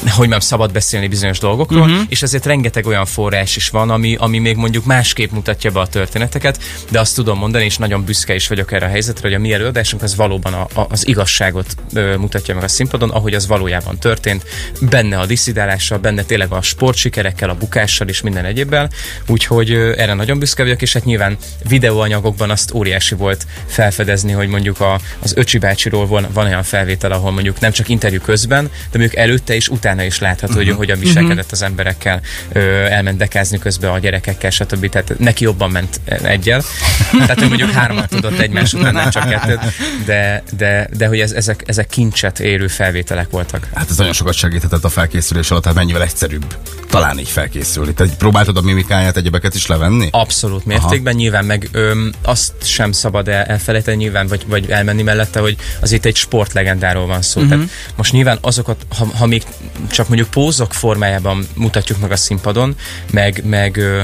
hogy 0.09 0.29
már 0.29 0.43
szabad 0.43 0.73
beszélni 0.73 1.09
bizonyos 1.09 1.39
dolgokról, 1.39 1.89
uh-huh. 1.89 2.03
és 2.09 2.23
ezért 2.23 2.47
rengeteg 2.47 2.87
olyan 2.87 3.07
forrás 3.07 3.57
is 3.57 3.69
van, 3.69 3.91
ami, 3.91 4.17
ami 4.19 4.39
még 4.39 4.57
mondjuk 4.57 4.85
másképp 4.85 5.31
mutatja 5.31 5.71
be 5.71 5.81
a 5.81 5.87
történeteket, 5.87 6.63
de 6.91 7.01
azt 7.01 7.15
tudom 7.15 7.39
mondani, 7.39 7.65
és 7.65 7.77
nagyon 7.77 8.05
büszke 8.05 8.35
is 8.35 8.49
vagyok 8.49 8.73
erre 8.73 8.87
a 8.87 8.89
helyzetre, 8.89 9.29
hogy 9.29 9.37
a 9.37 9.39
mi 9.39 9.53
előadásunk 9.53 10.03
az 10.03 10.17
valóban 10.17 10.53
a, 10.53 10.81
a, 10.81 10.87
az 10.89 11.07
igazságot 11.07 11.75
ö, 11.95 12.17
mutatja 12.17 12.55
meg 12.55 12.65
a 12.65 12.69
színpadon, 12.69 13.11
ahogy 13.11 13.35
az 13.35 13.47
valójában 13.47 13.99
történt, 13.99 14.45
benne 14.81 15.19
a 15.19 15.27
diszidálással, 15.27 15.99
benne 15.99 16.23
tényleg 16.23 16.49
a 16.53 16.63
sportsikerekkel, 16.63 17.51
a 17.51 17.55
bukással 17.55 18.09
és 18.09 18.21
minden 18.21 18.45
egyébbel, 18.45 18.91
úgyhogy 19.27 19.71
erre 19.73 20.15
nagyon 20.15 20.39
büszke 20.39 20.63
vagyok, 20.63 20.83
és 20.83 20.93
hát 20.93 21.05
nyilván 21.05 21.37
videóanyagokban 21.69 22.51
azt 22.51 22.75
óriási 22.75 23.15
volt 23.15 23.47
felfedezni, 23.67 24.33
hogy 24.33 24.49
mondjuk 24.49 24.81
a, 24.81 25.01
az 25.23 25.33
Öcsi 25.37 25.59
bácsiról 25.59 26.07
van, 26.07 26.27
van 26.33 26.47
olyan 26.47 26.63
felvétel, 26.63 27.13
ahol 27.13 27.31
mondjuk 27.31 27.61
nem 27.61 27.73
csak 27.73 27.89
interjú 27.89 28.21
közben, 28.21 28.65
de 28.65 28.99
mondjuk 28.99 29.17
előtte 29.17 29.55
és 29.55 29.69
utána 29.69 30.03
is 30.03 30.19
látható, 30.19 30.53
uh-huh. 30.53 30.69
hogy 30.69 30.77
hogyan 30.77 30.99
viselkedett 30.99 31.53
az 31.53 31.63
emberekkel, 31.63 32.21
ö, 32.53 32.61
elment 32.85 33.19
dekázni 33.19 33.59
közben 33.59 33.91
a 33.91 33.99
gyerekekkel, 33.99 34.51
stb. 34.51 34.89
Tehát 34.89 35.19
neki 35.19 35.45
jobban 35.45 35.71
ment 35.71 36.01
egyel. 36.23 36.63
Tehát, 37.11 37.39
hogy 37.39 37.49
mondjuk 37.49 37.71
hármat 37.71 38.09
tudott 38.09 38.39
egymás 38.39 38.73
után, 38.73 38.93
nem 38.93 39.11
csak 39.11 39.29
kettőt, 39.29 39.61
de, 40.05 40.43
de, 40.57 40.89
de 40.97 41.07
hogy 41.07 41.21
ez, 41.21 41.33
ezek, 41.33 41.63
ezek 41.67 41.87
kincset 41.87 42.41
érő 42.41 42.67
felvételek 42.67 43.31
voltak. 43.31 43.69
Hát 43.75 43.91
ez 43.91 43.97
nagyon 43.97 44.13
sokat 44.13 44.35
segíthetett 44.35 44.85
a 44.85 44.89
felkészülés 44.89 45.51
alatt, 45.51 45.65
hát 45.65 45.75
mennyivel 45.75 46.03
egyszerűbb 46.41 46.69
talán 46.91 47.19
így 47.19 47.29
felkészülni. 47.29 47.95
Te 47.95 48.05
próbáltad 48.19 48.57
a 48.57 48.61
mimikáját, 48.61 49.17
egyebeket 49.17 49.55
is 49.55 49.67
levenni? 49.67 50.09
Abszolút 50.11 50.65
mértékben, 50.65 51.13
Aha. 51.13 51.23
nyilván 51.23 51.45
meg 51.45 51.69
öm, 51.73 52.13
azt 52.23 52.53
sem 52.63 52.93
szabad 52.93 53.29
el, 53.29 53.45
elfelejteni 53.45 53.97
nyilván, 53.97 54.27
vagy, 54.27 54.45
vagy 54.47 54.71
elmenni 54.71 55.03
mellette, 55.03 55.41
hogy 55.41 55.57
az 55.81 55.93
itt 55.93 56.05
egy 56.05 56.17
sportlegendáról 56.17 57.07
van 57.07 57.23
szó. 57.23 57.41
Uh-huh. 57.41 57.57
Tehát 57.57 57.71
most 57.97 58.13
nyilván 58.13 58.39
azokat, 58.41 58.87
ha, 58.97 59.07
ha 59.17 59.27
még 59.27 59.43
csak 59.91 60.09
mondjuk 60.09 60.31
pózok 60.31 60.75
formájában 60.75 61.47
mutatjuk 61.55 61.99
meg 62.01 62.11
a 62.11 62.17
színpadon, 62.17 62.75
meg, 63.11 63.43
meg 63.45 63.77
ö, 63.77 64.03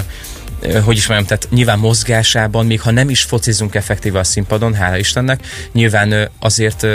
hogy 0.85 0.97
is 0.97 1.07
mondjam, 1.07 1.29
tehát 1.29 1.49
nyilván 1.51 1.79
mozgásában, 1.79 2.67
még 2.67 2.81
ha 2.81 2.91
nem 2.91 3.11
is 3.11 3.23
focizunk 3.23 3.75
effektíve 3.75 4.19
a 4.19 4.25
színpadon, 4.25 4.75
hála 4.75 4.97
Istennek, 4.97 5.47
nyilván 5.73 6.31
azért 6.39 6.87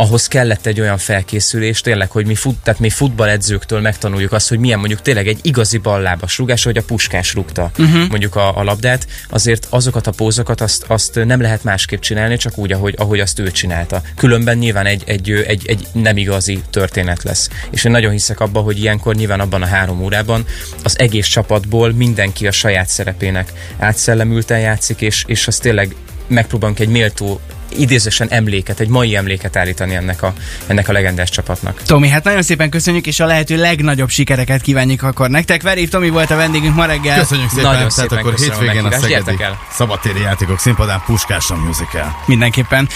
ahhoz 0.00 0.28
kellett 0.28 0.66
egy 0.66 0.80
olyan 0.80 0.98
felkészülés, 0.98 1.80
tényleg, 1.80 2.10
hogy 2.10 2.26
mi, 2.26 2.34
fut, 2.34 2.56
tehát 2.62 2.80
mi 2.80 2.90
futballedzőktől 2.90 3.80
megtanuljuk 3.80 4.32
azt, 4.32 4.48
hogy 4.48 4.58
milyen 4.58 4.78
mondjuk 4.78 5.02
tényleg 5.02 5.28
egy 5.28 5.38
igazi 5.42 5.78
ballábas 5.78 6.38
rúgás, 6.38 6.64
hogy 6.64 6.76
a 6.76 6.82
puskás 6.82 7.34
rúgta 7.34 7.70
uh-huh. 7.78 8.08
mondjuk 8.08 8.36
a, 8.36 8.58
a 8.58 8.62
labdát, 8.62 9.06
azért 9.30 9.66
azokat 9.70 10.06
a 10.06 10.10
pózokat 10.10 10.60
azt, 10.60 10.84
azt 10.86 11.24
nem 11.24 11.40
lehet 11.40 11.64
másképp 11.64 12.00
csinálni, 12.00 12.36
csak 12.36 12.58
úgy, 12.58 12.72
ahogy, 12.72 12.94
ahogy 12.98 13.20
azt 13.20 13.38
ő 13.38 13.50
csinálta. 13.50 14.02
Különben 14.16 14.58
nyilván 14.58 14.86
egy, 14.86 15.02
egy, 15.06 15.30
egy, 15.30 15.66
egy 15.66 15.86
nem 15.92 16.16
igazi 16.16 16.62
történet 16.70 17.22
lesz. 17.22 17.48
És 17.70 17.84
én 17.84 17.92
nagyon 17.92 18.12
hiszek 18.12 18.40
abba, 18.40 18.60
hogy 18.60 18.78
ilyenkor 18.78 19.14
nyilván 19.14 19.40
abban 19.40 19.62
a 19.62 19.66
három 19.66 20.02
órában 20.02 20.44
az 20.82 20.98
egész 20.98 21.26
csapatból 21.26 21.92
mindenki 21.92 22.46
a 22.46 22.52
saját 22.52 22.88
szerepének 22.88 23.52
átszellemülten 23.78 24.58
játszik, 24.58 25.00
és, 25.00 25.24
és 25.26 25.46
az 25.46 25.56
tényleg 25.56 25.94
megpróbálunk 26.26 26.78
egy 26.78 26.88
méltó 26.88 27.40
idézősen 27.76 28.28
emléket, 28.30 28.80
egy 28.80 28.88
mai 28.88 29.16
emléket 29.16 29.56
állítani 29.56 29.94
ennek 29.94 30.22
a, 30.22 30.32
ennek 30.66 30.88
a 30.88 30.92
legendás 30.92 31.30
csapatnak. 31.30 31.82
Tomi, 31.82 32.08
hát 32.08 32.24
nagyon 32.24 32.42
szépen 32.42 32.70
köszönjük, 32.70 33.06
és 33.06 33.20
a 33.20 33.26
lehető 33.26 33.56
legnagyobb 33.56 34.08
sikereket 34.08 34.60
kívánjuk 34.60 35.02
akkor 35.02 35.30
nektek. 35.30 35.62
Verév 35.62 35.88
Tomi 35.88 36.08
volt 36.08 36.30
a 36.30 36.36
vendégünk 36.36 36.74
ma 36.74 36.84
reggel. 36.84 37.18
Köszönjük 37.18 37.48
szépen, 37.48 37.64
Nagyon 37.64 37.78
tehát 37.78 37.92
szépen 37.92 38.18
akkor 38.18 38.32
a 38.32 38.36
hétvégén 38.36 38.84
a 38.84 38.88
meghívást. 38.88 39.24
Szegedi 39.24 39.54
szabadtéri 39.72 40.20
játékok 40.20 40.58
színpadán 40.58 41.02
Puskás 41.06 41.50
a 41.50 41.56
musical. 41.56 42.16
Mindenképpen. 42.26 42.88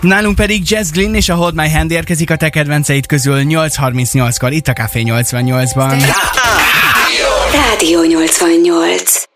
Nálunk 0.00 0.36
pedig 0.36 0.70
Jazz 0.70 0.90
Glynn 0.90 1.14
és 1.14 1.28
a 1.28 1.34
Hold 1.34 1.54
My 1.54 1.70
Hand 1.70 1.90
érkezik 1.90 2.30
a 2.30 2.36
te 2.36 2.48
kedvenceid 2.48 3.06
közül 3.06 3.42
8.38-kor 3.44 4.52
itt 4.52 4.68
a 4.68 4.72
Café 4.72 5.02
88-ban. 5.06 6.14
Rádió 7.52 8.02
88. 8.02 9.33